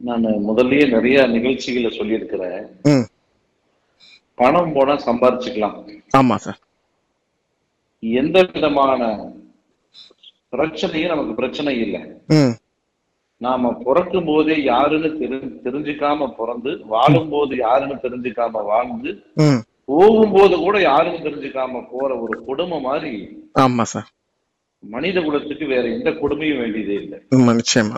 [0.07, 2.61] நான் முதல்லயே நிறைய நிகழ்ச்சிகளை சொல்லியிருக்கிறேன்.
[4.41, 5.77] பணம் போனா சம்பாரிச்சுக்கலாம்.
[6.19, 6.59] ஆமா சார்.
[8.03, 9.01] எந்த விதமான
[10.55, 12.01] பிரச்சனையும் நமக்கு பிரச்சனை இல்லை.
[13.41, 19.11] நாம பிறக்கும் போதே யாருன்னு தெரி தெரிஞ்சுக்காம பிறந்து வாழும் போது யாருன்னு தெரிஞ்சுக்காம வாழ்ந்து
[19.43, 19.59] ம்.
[19.87, 23.11] போகும்போது கூட யாருன்னு தெரிஞ்சுக்காம போற ஒரு கொடுமை மாதிரி
[23.55, 24.09] ஆமா சார்.
[24.83, 27.17] மனித குலத்துக்கு வேற எந்த கொடுமையும் வேண்டியதே இல்லை.
[27.53, 27.97] நிச்சயமா.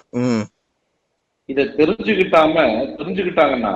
[1.49, 2.55] இதை தெரிஞ்சுக்கிட்டாம
[2.99, 3.73] தெரிஞ்சுக்கிட்டாங்கன்னா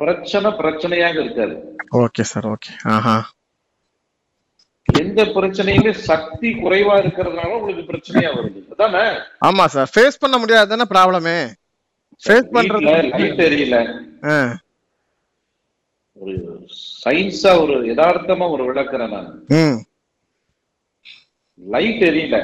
[0.00, 1.54] பிரச்சனை பிரச்சனையாக இருக்காது.
[1.96, 2.70] Okay sir okay.
[2.94, 3.16] ஆஹா.
[5.00, 8.60] எந்த பிரச்சனையுமே சக்தி குறைவா இருக்கிறதுனால உங்களுக்கு பிரச்சனையா வருது.
[8.74, 9.02] அதானே?
[9.48, 9.90] ஆமா சார்.
[9.94, 11.36] ஃபேஸ் பண்ண முடியாது தானே ப்ராப்ளமே
[12.22, 13.76] ஃபேஸ் பண்றது லைட் தெரியல.
[16.16, 16.34] ஒரு
[17.04, 19.30] சயின்ஸா ஒரு யதார்த்தமா ஒரு விளக்குறேன் நான்.
[21.60, 22.36] லைட் எரியல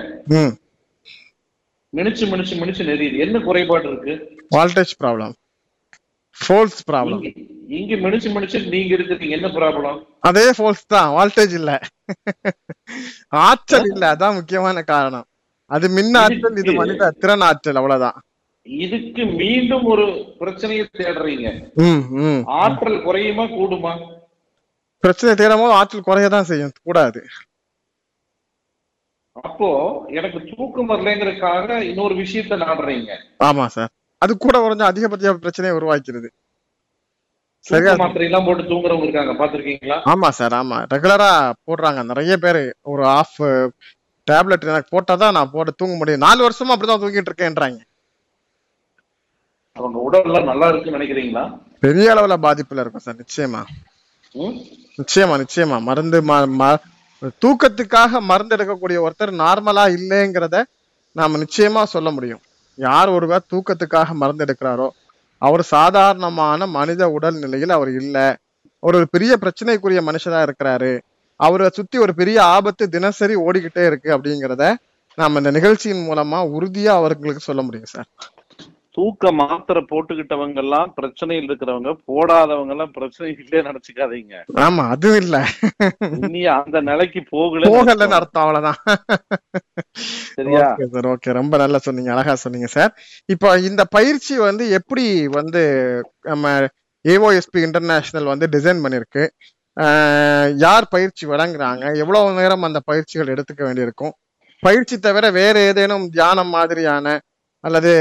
[1.93, 4.15] மினிச்சு மினிச்சு மினிச்சு நெறியுது என்ன குறைபாடு இருக்கு?
[4.57, 5.35] வால்டேஜ் ப்ராப்ளம்
[6.37, 7.23] ஃபோல்ஸ் ப்ராப்ளம்
[7.69, 11.09] இங்க மனுஷன் மனுஷன் நீங்க இருக்கிறீங்க என்ன ப்ராப்ளம் அதே ஃபோர்ஸ் தான்.
[11.17, 11.81] வால்டேஜ் இல்ல.
[13.29, 14.05] ஆற்றல் இல்ல.
[14.15, 15.27] அதான் முக்கியமான காரணம்.
[15.67, 17.75] அது மின் ஆற்றல் இது மனித திறன் ஆற்றல்.
[17.75, 18.17] அவ்வளவுதான்.
[18.67, 20.07] இதுக்கு மீண்டும் ஒரு
[20.39, 21.49] பிரச்சனையை தேடுறீங்க.
[22.45, 23.93] ஆற்றல் குறையுமா கூடுமா?
[25.05, 26.75] பிரச்சனை போது ஆற்றல் குறையதான் செய்யும்.
[26.83, 27.21] கூடாது.
[29.33, 29.69] அப்போ
[30.09, 33.13] எனக்கு தூக்கம் வரலைங்கிறதுக்காக இன்னொரு விஷயத்த நாடுறீங்க.
[33.45, 33.91] ஆமா சார்.
[34.23, 36.29] அது கூட குறைஞ்ச அதிகபட்ச பிரச்சனையை உருவாக்கிறது.
[37.71, 39.33] மாத்திரை எல்லாம் போட்டு தூங்குறவங்க இருக்காங்க.
[39.41, 40.79] பாத்திருக்கீங்களா ஆமா சார் ஆமா.
[40.93, 41.31] ரெகுலரா
[41.67, 42.03] போடுறாங்க.
[42.11, 43.39] நிறைய பேர் ஒரு ஆஃப்
[44.27, 46.25] டேப்லெட் எனக்கு போட்டாதான் நான் போட்டு தூங்க முடியும்.
[46.27, 47.79] நாலு வருஷமா அப்படிதான் தூங்கிட்டு இருக்கேன்றாங்க.
[49.77, 51.45] அவங்க உடல் எல்லாம் நல்லா இருக்குன்னு நினைக்கிறீங்களா?
[51.81, 53.61] பெரிய அளவுல பாதிப்புல இருக்கும் சார் நிச்சயமா?
[54.99, 55.77] நிச்சயமா நிச்சயமா.
[55.83, 56.19] மருந்து
[57.43, 60.57] தூக்கத்துக்காக மருந்து எடுக்கக்கூடிய ஒருத்தர் நார்மலா இல்லைங்கிறத
[61.17, 62.43] நாம நிச்சயமா சொல்ல முடியும்.
[62.79, 64.89] யார் ஒருவர் தூக்கத்துக்காக மருந்து எடுக்கிறாரோ
[65.39, 68.27] அவர் சாதாரணமான மனித உடல் நிலையில் அவர் இல்லை.
[68.83, 70.99] அவர் ஒரு பெரிய பிரச்சனைக்குரிய மனுஷனா இருக்கிறாரு.
[71.37, 74.75] அவரை சுத்தி ஒரு பெரிய ஆபத்து தினசரி ஓடிக்கிட்டே இருக்கு அப்படிங்கிறத
[75.15, 78.09] நாம இந்த நிகழ்ச்சியின் மூலமா உறுதியா அவர்களுக்கு சொல்ல முடியும் சார்.
[78.97, 84.35] தூக்க மாத்திரை போட்டுக்கிட்டவங்க எல்லாம் பிரச்சனையில் இருக்கிறவங்க போடாதவங்க எல்லாம் பிரச்சனை இல்லையே நினைச்சுக்காதீங்க.
[84.67, 85.37] ஆமா அதுவும் இல்ல.
[86.29, 88.81] இனி அந்த நிலைக்கு போகல போகலன்னு அர்த்தம் அவ்வளவுதான்.
[90.39, 90.67] சரியா?
[90.71, 91.33] Okay sir okay.
[91.41, 92.93] ரொம்ப நல்லா சொன்னீங்க அழகா சொன்னீங்க சார்.
[93.35, 95.07] இப்போ இந்த பயிற்சி வந்து எப்படி
[95.39, 95.63] வந்து
[96.31, 96.55] நம்ம
[97.05, 99.25] ஏஓஎஸ்பி இன்டர்நேஷனல் வந்து டிசைன் பண்ணிருக்கு?
[100.67, 101.85] யார் பயிற்சி வழங்குறாங்க?
[102.03, 104.15] எவ்வளவு நேரம் அந்த பயிற்சிகள் எடுத்துக்க வேண்டியிருக்கும்?
[104.63, 107.07] பயிற்சி தவிர வேற ஏதேனும் தியானம் மாதிரியான
[107.65, 107.93] அல்லது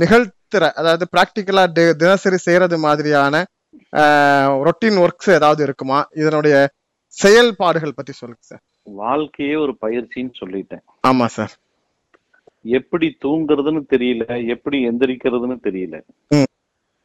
[0.00, 1.64] நிகழ்த்துற அதாவது பிராக்டிக்கலா
[2.02, 3.44] தினசரி செய்யறது மாதிரியான
[4.66, 5.98] ரொட்டீன் ஒர்க்ஸ் ஏதாவது இருக்குமா?
[6.22, 6.54] இதனுடைய
[7.16, 8.62] செயல்பாடுகள் பத்தி சொல்லுங்க சார்
[9.02, 10.82] வாழ்க்கையே ஒரு பயிற்சின்னு சொல்லிட்டேன்.
[11.08, 11.54] ஆமா சார்
[12.78, 15.96] எப்படி தூங்குறதுன்னு தெரியல எப்படி எந்திரிக்கிறதுன்னு தெரியல.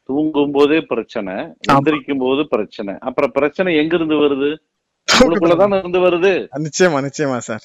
[0.09, 1.33] தூங்கும் போதே பிரச்சனை
[1.73, 2.93] எந்திரிக்கும் போது பிரச்சனை.
[3.07, 4.49] அப்புறம் பிரச்சனை எங்க இருந்து வருது
[5.07, 6.33] உங்களுக்குள்ளதானே இருந்து வருது?
[6.65, 7.63] நிச்சயமா நிச்சயமா சார்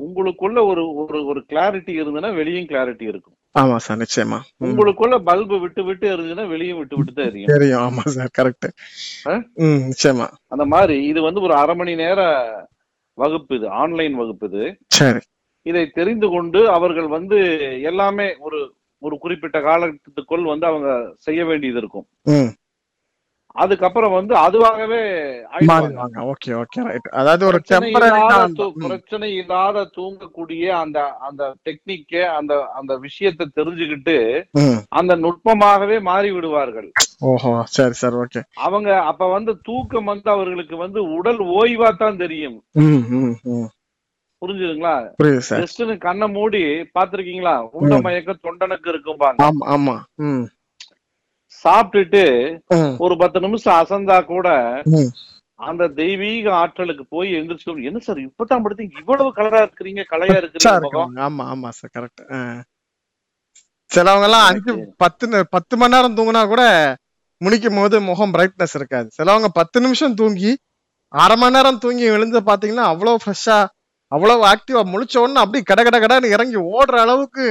[0.00, 3.36] உங்களுக்குள்ள ஒரு ஒரு ஒரு கிளாரிட்டி இருந்ததுன்னா வெளியும் கிளாரிட்டி இருக்கும்.
[3.54, 4.38] ஆமா சார் நிச்சயமா.
[4.66, 7.50] உங்களுக்குள்ள பல்பு விட்டு விட்டு எரிஞ்சுன்னா வெளியும் விட்டு விட்டு தான் எரியும்.
[7.52, 7.82] தெரியும்.
[7.86, 8.68] ஆமா சார் கரெக்ட்
[9.88, 10.26] நிச்சயமா.
[10.54, 12.20] அந்த மாதிரி இது வந்து ஒரு அரை மணி நேர
[13.18, 14.64] வகுப்பு இது ஆன்லைன் வகுப்பு இது.
[14.98, 15.22] சரி.
[15.66, 17.38] இதை தெரிந்து கொண்டு அவர்கள் வந்து
[17.90, 18.58] எல்லாமே ஒரு
[19.02, 22.06] ஒரு குறிப்பிட்ட காலத்துக்குள் வந்து அவங்க செய்ய வேண்டியது இருக்கும்.
[23.56, 25.00] அதுக்கப்புறம் வந்து அதுவாகவே
[26.26, 27.58] ஓகே ஓகே ரைட் அதாவது ஒரு
[28.84, 34.16] பிரச்சனை இல்லாத தூங்கக்கூடிய அந்த அந்த டெக்னிக்க அந்த அந்த விஷயத்தை தெரிஞ்சுக்கிட்டு
[34.92, 36.88] அந்த நுட்பமாகவே மாறி விடுவார்கள்
[37.28, 42.58] ஓஹோ சரி சார் ஓகே அவங்க அப்ப வந்து தூக்கம் வந்து அவர்களுக்கு வந்து உடல் ஓய்வா தான் தெரியும்
[44.42, 44.94] புரிஞ்சுதுங்களா?
[45.60, 46.60] ஜஸ்ட்னு கண்ணை மூடி
[46.96, 49.94] பாத்திருக்கீங்களா உள்ள மயக்க தொண்டனுக்கு இருக்கும்பாங்க ஆமா ஆமா.
[51.64, 52.24] சாப்பிட்டுட்டு
[53.04, 54.48] ஒரு பத்து நிமிஷம் அசந்தா கூட
[55.60, 58.94] அந்த தெய்வீக ஆற்றலுக்கு போய் எந்திரிச்சு என்ன சார் இப்பதான் படுத்தீங்க?
[59.02, 61.02] இவ்வளவு கலரா இருக்கிறீங்க கலையா இருக்கிறீங்க.
[61.26, 62.22] ஆமா ஆமா சார் கரெக்ட்
[63.90, 64.72] சிலவங்க எல்லாம் அஞ்சு
[65.02, 65.24] பத்து
[65.54, 66.62] பத்து மணி நேரம் தூங்கினா கூட
[67.40, 69.08] முழிக்கும் போது முகம் பிரைட்னஸ் இருக்காது.
[69.16, 70.52] சிலவங்க பத்து நிமிஷம் தூங்கி
[71.14, 73.58] அரை மணி நேரம் தூங்கி எழுந்து பாத்தீங்கன்னா அவ்வளவு ஃப்ரெஷ்ஷா
[74.12, 77.44] அவ்வளவு ஆக்டிவா முழிச்ச உடனே அப்படியே கட கட கடன்னு இறங்கி ஓடுற அளவுக்கு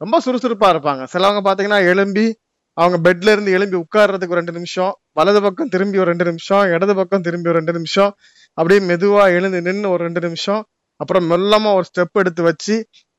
[0.00, 1.02] ரொம்ப சுறுசுறுப்பா இருப்பாங்க.
[1.12, 2.26] சிலவங்க பாத்தீங்கன்னா எழும்பி
[2.74, 6.94] அவங்க பெட்ல இருந்து எழும்பி உட்கார்றதுக்கு ஒரு ரெண்டு நிமிஷம் வலது பக்கம் திரும்பி ஒரு ரெண்டு நிமிஷம் இடது
[6.94, 8.12] பக்கம் திரும்பி ஒரு ரெண்டு நிமிஷம்
[8.54, 10.62] அப்படியே மெதுவா எழுந்து நின்னு ஒரு ரெண்டு நிமிஷம்
[10.96, 12.74] அப்புறம் மெல்லமா ஒரு ஸ்டெப் எடுத்து வச்சு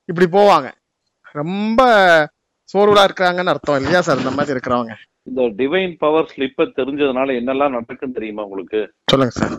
[0.05, 0.67] இப்படி போவாங்க.
[1.31, 1.81] ரொம்ப
[2.73, 4.17] சோர்வுலா இருக்கிறாங்கன்னு அர்த்தம் இல்லையா சார்?
[4.17, 4.93] இந்த மாதிரி இருக்கிறவங்க.
[5.23, 8.93] இந்த டிவைன் பவர் ஸ்லிப்ப தெரிஞ்சதுனால என்னெல்லாம் நடக்கும் தெரியுமா உங்களுக்கு?
[9.11, 9.55] சொல்லுங்க சார்.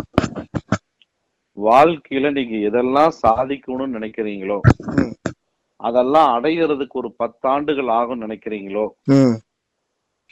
[1.57, 4.59] வாழ்க்கையில நீங்க எதெல்லாம் சாதிக்கணும்னு நினைக்கிறீங்களோ.
[5.77, 8.85] அதெல்லாம் அடையிறதுக்கு ஒரு பத்தாண்டுகள் ஆகும் நினைக்கிறீங்களோ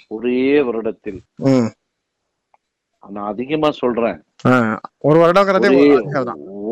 [0.09, 1.21] ஒரே வருடத்தில்.
[3.09, 4.19] நான் அதிகமா சொல்றேன்.
[4.99, 5.69] ஒரு வருடங்கிறதே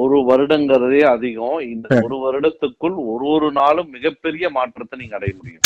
[0.01, 1.59] ஒரே வருடங்கிறதே அதிகம்.
[1.59, 2.01] இந்த.
[2.03, 5.65] ஒரு வருடத்துக்குள் ஒரு ஒரு நாளும் மிகப்பெரிய மாற்றத்தை நீங்க அடைய முடியும்.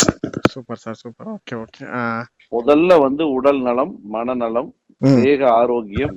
[0.53, 1.29] Super sir super.
[1.35, 1.83] Okay okay.
[2.57, 4.71] முதல்ல வந்து உடல் நலம் மனநலம்
[5.01, 6.17] தேக ஆரோக்கியம்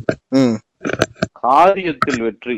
[1.44, 2.58] காரியத்தில் வெற்றி.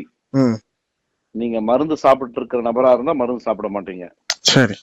[1.34, 4.06] நீங்க மருந்து சாப்பிட்டு இருக்கிற நபரா இருந்தா மருந்து சாப்பிட மாட்டீங்க.
[4.52, 4.76] சரி.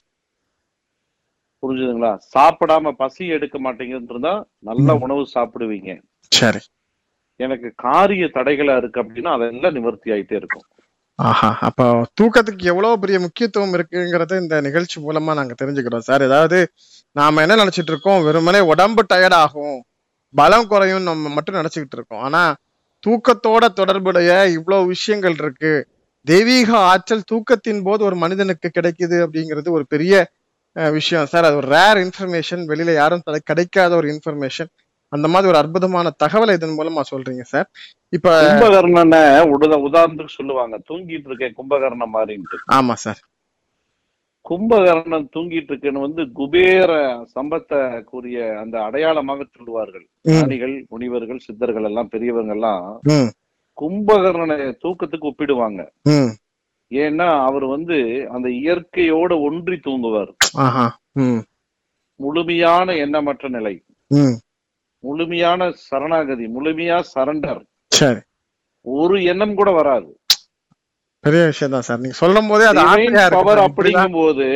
[1.66, 2.18] புரிஞ்சுதுங்களா?
[2.38, 4.96] சாப்பிடாம பசி எடுக்க மாட்டீங்கன்னு இருந்தா நல்ல.
[4.96, 6.02] உணவு சாப்பிடுவீங்க.
[6.20, 6.60] சரி.
[7.36, 10.62] எனக்கு காரிய தடைகளா இருக்கு அப்படின்னா அதெல்லாம் நிவர்த்தி ஆயிட்டே இருக்கும்.
[11.16, 15.98] ஆஹா அப்போ தூக்கத்துக்கு எவ்வளவு பெரிய முக்கியத்துவம் இருக்குங்கிறத இந்த நிகழ்ச்சி மூலமா நாங்க தெரிஞ்சுக்கிறோம்.
[15.98, 16.72] சார் ஏதாவது
[17.12, 18.24] நாம என்ன நினைச்சிட்டு இருக்கோம்?
[18.24, 19.84] வெறுமனே உடம்பு டயர்ட் ஆகும்.
[20.36, 22.20] பலம் குறையும் நம்ம மட்டும் நினைச்சுக்கிட்டு இருக்கோம்.
[22.20, 22.56] ஆனா
[23.08, 25.88] தூக்கத்தோட தொடர்புடைய இவ்வளவு விஷயங்கள் இருக்கு.
[26.22, 30.30] தெய்வீக ஆற்றல் தூக்கத்தின் போது ஒரு மனிதனுக்கு கிடைக்குது அப்படிங்கிறது ஒரு பெரிய
[30.76, 31.28] விஷயம்.
[31.34, 34.72] சார் அது ஒரு ரேர் இன்ஃபர்மேஷன் வெளியில யாரும் கிடைக்காத ஒரு இன்ஃபர்மேஷன்
[35.12, 37.68] அந்த மாதிரி ஒரு அற்புதமான தகவலை இதன் மூலமா சொல்றீங்க சார்.
[38.16, 39.22] இப்ப கும்பகர்ணனை
[39.54, 40.76] உட உதாரணத்துக்கு சொல்லுவாங்க.
[40.90, 43.22] தூங்கிட்டு இருக்கேன் கும்பகர்ணன் மாதிரின்ட்டு ஆமா சார்.
[44.46, 46.92] கும்பகர்ணன் தூங்கிட்டு இருக்கேன்னு வந்து குபேர
[47.36, 50.06] சம்பத்தை கூறிய அந்த அடையாளமாக சொல்லுவார்கள்.
[50.24, 52.84] ஞானிகள் முனிவர்கள் சித்தர்கள் எல்லாம் பெரியவங்க எல்லாம்
[53.78, 55.82] கும்பகர்ணனை தூக்கத்துக்கு ஒப்பிடுவாங்க.
[56.94, 60.34] ஏன்னா அவர் வந்து அந்த இயற்கையோட ஒன்றி தூங்குவார்.
[62.16, 63.84] முழுமையான எண்ணமற்ற நிலை.
[65.00, 67.62] முழுமையான சரணாகதி முழுமையா சரண்டர்.
[67.88, 68.20] சரி.
[68.82, 70.20] ஒரு எண்ணம் கூட வராது.
[71.20, 72.00] பெரிய விஷயம் தான் சார்.
[72.00, 72.82] நீங்க சொல்லும் போதே அது
[73.30, 73.72] பவர்.
[73.72, 74.48] அப்படிங்கும் போது.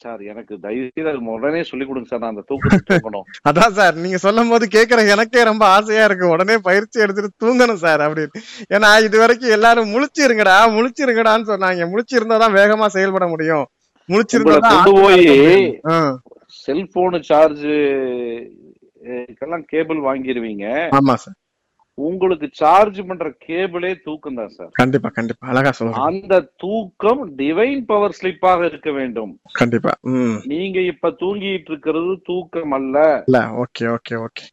[0.00, 2.22] சார் எனக்கு தயவு செய்து அது உடனே சொல்லி கொடுங்க சார்.
[2.24, 6.26] நான் அந்த தூங்கணும் அதான் சார் நீங்க சொல்லும் போது கேக்குற எனக்கே ரொம்ப ஆசையா இருக்கு.
[6.34, 8.42] உடனே பயிற்சி எடுத்துட்டு தூங்கணும் சார் அப்படின்னு.
[8.76, 11.88] ஏன்னா இது வரைக்கும் எல்லாரும் முழிச்சிருங்கடா முழிச்சிருங்கடான்னு சொன்னாங்க.
[11.92, 13.66] முழிச்சிருந்தாதான் வேகமா செயல்பட முடியும்.
[14.08, 15.24] முழிச்சிருந்தாதான் போய்
[16.66, 17.66] செல்போனு சார்ஜ்
[19.44, 20.66] எல்லாம் கேபிள் வாங்கிருவீங்க.
[20.98, 21.36] ஆமா சார்.
[21.98, 25.44] உங்களுக்கு சார்ஜ் பண்ற கேபிளே தூக்கம் தான் சார் கண்டிப்பா கண்டிப்பா.
[25.48, 29.32] அழகா சொல்றேன் அந்த தூக்கம் டிவைன் பவர் ஸ்லிப்பாக இருக்க வேண்டும்.
[29.52, 29.92] கண்டிப்பா.
[30.52, 32.96] நீங்க இப்ப தூங்கிட்டு இருக்கிறது தூக்கம் அல்ல.
[33.28, 34.44] இல்ல ஓகே ஓகே ஓகே.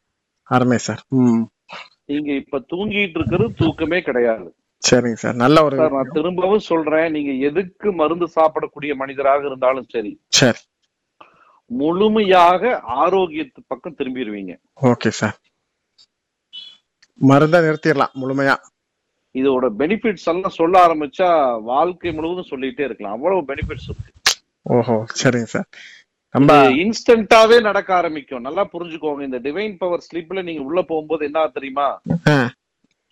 [0.49, 1.03] அருமை சார்
[2.11, 4.47] நீங்க இப்ப தூங்கிட்டு இருக்கிறது தூக்கமே கிடையாது.
[4.83, 7.09] சரிங்க சார் நல்ல ஒரு சார் நான் திரும்பவும் சொல்றேன்.
[7.11, 10.61] நீங்க எதுக்கு மருந்து சாப்பிடக்கூடிய மனிதராக இருந்தாலும் சரி சரி.
[11.71, 12.61] முழுமையாக
[13.03, 14.53] ஆரோக்கியத்து பக்கம் திரும்பிடுவீங்க
[14.91, 15.37] ஓகே சார்
[17.31, 18.55] மருந்தை நிறுத்திடலாம் முழுமையா.
[19.35, 21.29] இதோட பெனிஃபிட்ஸ் எல்லாம் சொல்ல ஆரம்பிச்சா
[21.71, 23.15] வாழ்க்கை முழுவதும் சொல்லிட்டே இருக்கலாம்.
[23.17, 24.11] அவ்வளவு பெனிஃபிட்ஸ் இருக்கு.
[24.75, 25.67] ஓஹோ சரிங்க சார்.
[26.35, 28.45] ரொம்ப இன்ஸ்டன்டாவே நடக்க ஆரம்பிக்கும்.
[28.47, 29.21] நல்லா புரிஞ்சுக்கோங்க.
[29.29, 31.87] இந்த டிவைன் பவர் ஸ்லீப்ல நீங்க உள்ள போகும்போது என்ன தெரியுமா?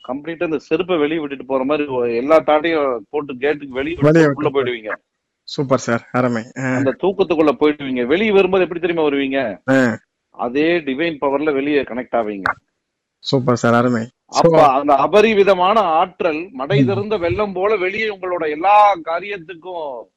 [0.08, 3.98] கம்ப்ளீட்டா இந்த செருப்பை வெளியே விட்டுட்டு போற மாதிரி எல்லா தாட்டையும் போட்டு கேட்டுக்கு வெளியே
[4.40, 4.92] உள்ள போயிடுவீங்க.
[5.54, 6.44] சூப்பர் சார் அருமை.
[6.78, 8.04] அந்த தூக்கத்துக்குள்ள போயிடுவீங்க.
[8.14, 9.40] வெளியே வரும்போது எப்படி தெரியுமா வருவீங்க?
[10.46, 12.50] அதே டிவைன் பவர்ல வெளியே கனெக்ட் ஆவீங்க.
[13.30, 14.04] சூப்பர் சார் அருமை.
[14.40, 18.78] அப்ப அந்த அபரிவிதமான ஆற்றல் மடை திறந்த வெள்ளம் போல வெளியே உங்களோட எல்லா
[19.10, 20.08] காரியத்துக்கும்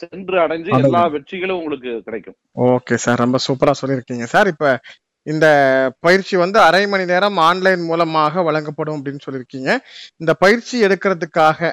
[0.00, 0.70] சென்று அடைஞ்சு.
[0.86, 2.36] எல்லா வெற்றிகளும் உங்களுக்கு கிடைக்கும்.
[2.72, 4.50] ஓகே சார் ரொம்ப சூப்பரா சொல்லியிருக்கீங்க சார்.
[4.52, 4.78] இப்ப
[5.22, 5.46] இந்த
[6.00, 9.70] பயிற்சி வந்து அரை மணி நேரம் ஆன்லைன் மூலமாக வழங்கப்படும் அப்படின்னு சொல்லியிருக்கீங்க.
[10.22, 11.70] இந்த பயிற்சி எடுக்கிறதுக்காக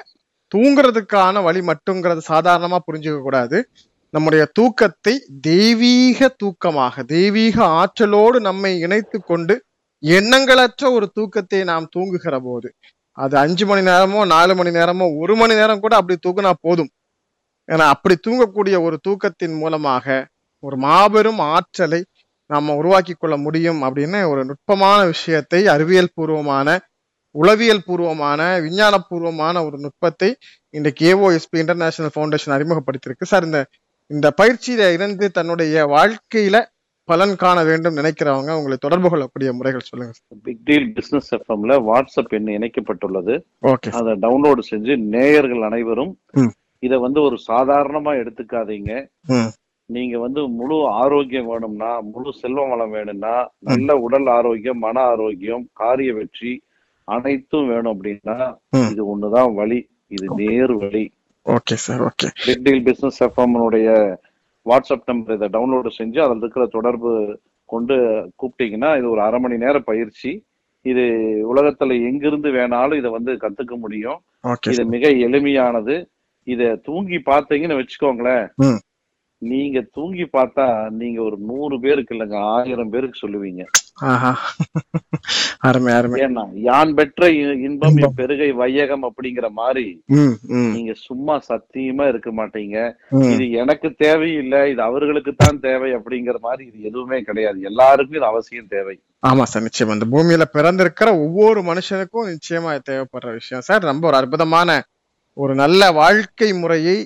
[0.54, 3.58] தூங்குறதுக்கான வழி மட்டுங்கிறது சாதாரணமா புரிஞ்சுக்க கூடாது.
[4.14, 5.14] நம்முடைய தூக்கத்தை
[5.50, 9.54] தெய்வீக தூக்கமாக தெய்வீக ஆற்றலோடு நம்மை இணைத்து கொண்டு
[10.02, 12.68] எண்ணங்களற்ற ஒரு தூக்கத்தை நாம் தூங்குகிற போது
[13.18, 16.90] அது அஞ்சு மணி நேரமோ நாலு மணி நேரமோ ஒரு மணி நேரம் கூட அப்படி தூங்கினா போதும்.
[17.68, 20.06] ஏன்னா அப்படி தூங்கக்கூடிய ஒரு தூக்கத்தின் மூலமாக
[20.64, 22.00] ஒரு மாபெரும் ஆற்றலை
[22.50, 26.68] நாம உருவாக்கி கொள்ள முடியும் அப்படின்னு ஒரு நுட்பமான விஷயத்தை அறிவியல் பூர்வமான
[27.34, 30.30] உளவியல் பூர்வமான விஞ்ஞான பூர்வமான ஒரு நுட்பத்தை
[30.74, 33.30] இன்றைக்கு ஏஓஎஸ்பி இன்டர்நேஷனல் ஃபவுண்டேஷன் அறிமுகப்படுத்தியிருக்கு.
[33.32, 33.60] சார் இந்த
[34.10, 36.56] இந்த பயிற்சியில இருந்து தன்னுடைய வாழ்க்கையில
[37.12, 40.12] பலன் காண வேண்டும் நினைக்கிறவங்க உங்களை தொடர்பு கொள்ளக்கூடிய முறைகள் சொல்லுங்க
[40.44, 43.34] பிக் டீல் பிசினஸ் எஃப்எம்ல வாட்ஸ்அப் எண் இணைக்கப்பட்டுள்ளது.
[43.98, 46.12] அதை டவுன்லோடு செஞ்சு நேயர்கள் அனைவரும்.
[46.86, 48.92] இத வந்து ஒரு சாதாரணமா எடுத்துக்காதீங்க.
[49.88, 53.34] நீங்க வந்து முழு ஆரோக்கியம் வேணும்னா முழு செல்வ வளம் வேணும்னா
[53.70, 56.52] நல்ல உடல் ஆரோக்கியம் மன ஆரோக்கியம் காரிய வெற்றி
[57.08, 58.36] அனைத்தும் வேணும் அப்படின்னா.
[58.92, 59.80] இது ஒண்ணுதான் வழி
[60.16, 61.04] இது நேர் வழி.
[61.46, 63.88] Okay sir okay big deal business எஃப்எம்னுடைய
[64.70, 67.94] WhatsApp number இதை டவுன்லோடு செஞ்சு அதில் இருக்கிற தொடர்பு கொண்டு
[68.40, 70.30] கூப்பிட்டீங்கன்னா இது ஒரு அரை மணி நேர பயிற்சி.
[70.82, 71.02] இது
[71.54, 74.18] உலகத்துல எங்கிருந்து வேணாலும் இதை வந்து கத்துக்க முடியும்.
[74.70, 75.96] இது மிக எளிமையானது.
[76.46, 78.46] இத தூங்கி பார்த்தீங்கன்னு வச்சுக்கோங்களேன்.
[79.50, 80.64] நீங்க தூங்கி பார்த்தா
[81.00, 83.62] நீங்க ஒரு நூறு பேருக்கு இல்லைங்க ஆயிரம் பேருக்கு சொல்லுவீங்க.
[86.24, 87.28] ஏன்னா யான் பெற்ற
[87.66, 87.98] இன்பம்.
[88.20, 89.86] பெருகை வையகம் அப்படிங்கிற மாதிரி
[90.74, 92.76] நீங்க சும்மா சத்தியமா இருக்க மாட்டீங்க.
[93.32, 97.60] இது எனக்கு தேவையில்லை இது அவர்களுக்கு தான் தேவை அப்படிங்கிற மாதிரி இது எதுவுமே கிடையாது.
[97.70, 98.96] எல்லாருக்கும் இது அவசியம் தேவை.
[99.30, 99.96] ஆமா சார் நிச்சயமா.
[99.98, 103.66] இந்த பூமியில பிறந்திருக்கிற ஒவ்வொரு மனுஷனுக்கும் நிச்சயமா தேவைப்படுற விஷயம்.
[103.68, 104.80] சார் ரொம்ப ஒரு அற்புதமான
[105.36, 106.96] ஒரு நல்ல வாழ்க்கை முறையை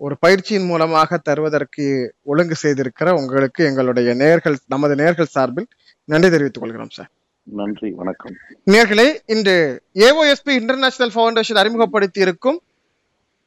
[0.00, 5.66] ஒரு பயிற்சியின் மூலமாக தருவதற்கு ஒழுங்கு செய்திருக்கிற உங்களுக்கு எங்களுடைய நேர்கள் நமது நேர்கள் சார்பில்
[6.04, 7.10] நன்றி தெரிவித்துக் கொள்கிறோம் சார்
[7.42, 8.34] நன்றி வணக்கம்.
[8.70, 12.62] நேர்களே இன்று ஏஓஎஸ்பி இன்டர்நேஷனல் ஃபவுண்டேஷன் அறிமுகப்படுத்தி இருக்கும்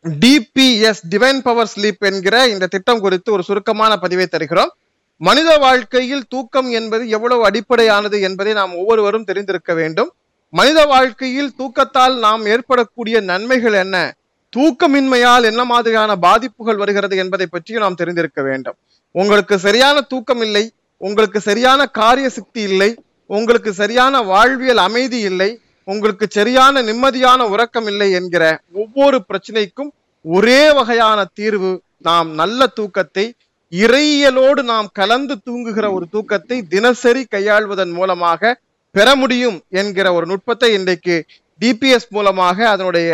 [0.04, 4.72] டிபிஎஸ் டிவைன் பவர் ஸ்லீப் என்கிற இந்த திட்டம் குறித்து ஒரு சுருக்கமான பதிவை தருகிறோம்.
[5.18, 10.14] மனித வாழ்க்கையில் தூக்கம் என்பது எவ்வளவு அடிப்படையானது என்பதை நாம் ஒவ்வொருவரும் தெரிந்திருக்க வேண்டும்.
[10.50, 14.16] மனித வாழ்க்கையில் தூக்கத்தால் நாம் ஏற்படக்கூடிய நன்மைகள் என்ன?
[14.56, 18.78] தூக்கமின்மையால் என்ன மாதிரியான பாதிப்புகள் வருகிறது என்பதை பற்றியும் நாம் தெரிந்திருக்க வேண்டும்.
[19.16, 22.90] உங்களுக்கு சரியான தூக்கம் இல்லை உங்களுக்கு சரியான காரிய சக்தி இல்லை
[23.30, 29.92] உங்களுக்கு சரியான வாழ்வியல் அமைதி இல்லை உங்களுக்கு சரியான நிம்மதியான உறக்கம் இல்லை என்கிற ஒவ்வொரு பிரச்சனைக்கும்
[30.26, 33.26] ஒரே வகையான தீர்வு நாம் நல்ல தூக்கத்தை
[33.74, 38.60] இறையியலோடு நாம் கலந்து தூங்குகிற ஒரு தூக்கத்தை தினசரி கையாள்வதன் மூலமாக
[38.96, 41.16] பெற முடியும் என்கிற ஒரு நுட்பத்தை இன்றைக்கு
[41.62, 43.12] டிபிஎஸ் மூலமாக அதனுடைய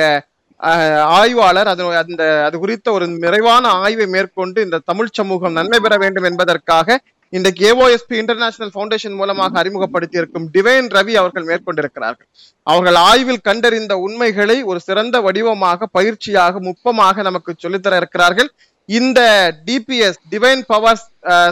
[1.20, 6.24] ஆய்வாளர் அது அந்த அது குறித்த ஒரு நிறைவான ஆய்வை மேற்கொண்டு இந்த தமிழ் சமூகம் நன்மை பெற வேண்டும்
[6.24, 6.98] என்பதற்காக
[7.34, 12.28] இன்றைக்கு ஏஓஎஸ்பி இன்டர்நேஷனல் பவுண்டேஷன் மூலமாக அறிமுகப்படுத்தி இருக்கும் டிவைன் ரவி அவர்கள் மேற்கொண்டிருக்கிறார்கள்.
[12.64, 18.50] அவர்கள் ஆய்வில் கண்டறிந்த உண்மைகளை ஒரு சிறந்த வடிவமாக பயிற்சியாக முப்பமாக நமக்கு சொல்லித்தர இருக்கிறார்கள்.
[18.90, 19.20] இந்த
[19.68, 21.02] டிபிஎஸ் டிவைன் பவர்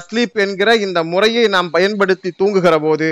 [0.05, 3.07] ஸ்லீப் என்கிற இந்த முறையை நாம் பயன்படுத்தி தூங்குகிற போது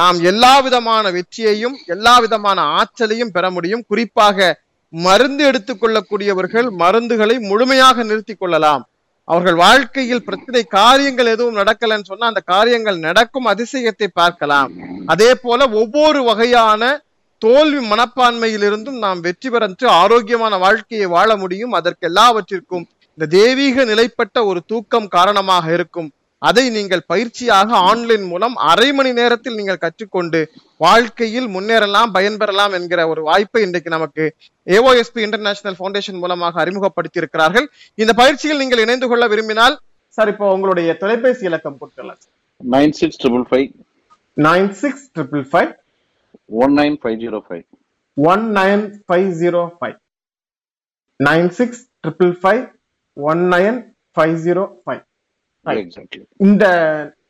[0.00, 3.84] நாம் எல்லா விதமான வெற்றியையும் எல்லா விதமான ஆற்றலையும் பெற முடியும்.
[3.88, 4.54] குறிப்பாக
[4.90, 8.88] மருந்து எடுத்துக்கொள்ளக்கூடியவர்கள் மருந்துகளை முழுமையாக நிறுத்தி கொள்ளலாம்.
[9.24, 14.72] அவர்கள் வாழ்க்கையில் பிரச்சனை காரியங்கள் எதுவும் நடக்கலன்னு சொன்னா அந்த காரியங்கள் நடக்கும் அதிசயத்தை பார்க்கலாம்.
[15.06, 17.04] அதே போல ஒவ்வொரு வகையான
[17.38, 21.72] தோல்வி மனப்பான்மையிலிருந்தும் நாம் வெற்றி பெற்று ஆரோக்கியமான வாழ்க்கையை வாழ முடியும்.
[21.72, 26.12] அதற்கு எல்லாவற்றிற்கும் இந்த தெய்வீக நிலைப்பட்ட ஒரு தூக்கம் காரணமாக இருக்கும்.
[26.38, 30.40] அதை நீங்கள் பயிற்சியாக ஆன்லைன் மூலம் அரை மணி நேரத்தில் நீங்கள் கற்றுக்கொண்டு
[30.84, 34.24] வாழ்க்கையில் முன்னேறலாம் பயன்பெறலாம் என்கிற ஒரு வாய்ப்பை இன்றைக்கு நமக்கு
[34.76, 37.66] ஏஓஎஸ்பி இன்டர்நேஷனல் ஃபவுண்டேஷன் மூலமாக அறிமுகப்படுத்தி இருக்கிறார்கள்
[38.02, 39.76] இந்த பயிற்சியில் நீங்கள் இணைந்து கொள்ள விரும்பினால்
[40.18, 42.20] சார் இப்போ உங்களுடைய தொலைபேசி இலக்கம் கொடுக்கலாம்.
[42.60, 43.66] Nine six triple five.
[44.36, 45.72] Nine six triple five.
[46.64, 47.64] One nine five zero five.
[48.16, 49.98] One nine five zero five.
[51.20, 52.62] Nine six triple five.
[53.16, 53.78] One nine
[54.16, 55.02] five zero five.
[56.36, 56.64] இந்த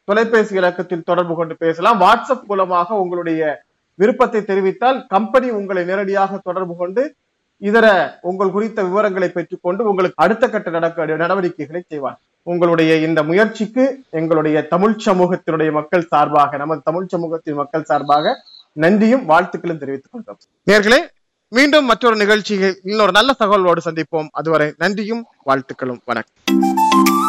[0.04, 2.00] தொலைபேசி இலக்கத்தில் தொடர்பு கொண்டு பேசலாம்.
[2.00, 3.62] வாட்ஸ்அப் மூலமாக உங்களுடைய
[3.94, 7.14] விருப்பத்தை தெரிவித்தால் கம்பெனி உங்களை நேரடியாக தொடர்பு கொண்டு
[7.58, 12.20] இதர உங்கள் குறித்த விவரங்களை பெற்றுக்கொண்டு உங்களுக்கு அடுத்த கட்ட நடக்க நடவடிக்கைகளை செய்வார்.
[12.42, 18.34] உங்களுடைய இந்த முயற்சிக்கு எங்களுடைய தமிழ் சமூகத்தினுடைய மக்கள் சார்பாக நமது தமிழ் சமூகத்தின் மக்கள் சார்பாக
[18.72, 20.38] நன்றியும் வாழ்த்துக்களும் தெரிவித்துக் கொள்கிறோம்.
[20.66, 21.14] நேர்களே
[21.48, 24.26] மீண்டும் மற்றொரு நிகழ்ச்சியில் இன்னொரு நல்ல தகவலோடு சந்திப்போம்.
[24.30, 26.00] அதுவரை நன்றியும் வாழ்த்துக்களும்.
[26.04, 27.25] வணக்கம்.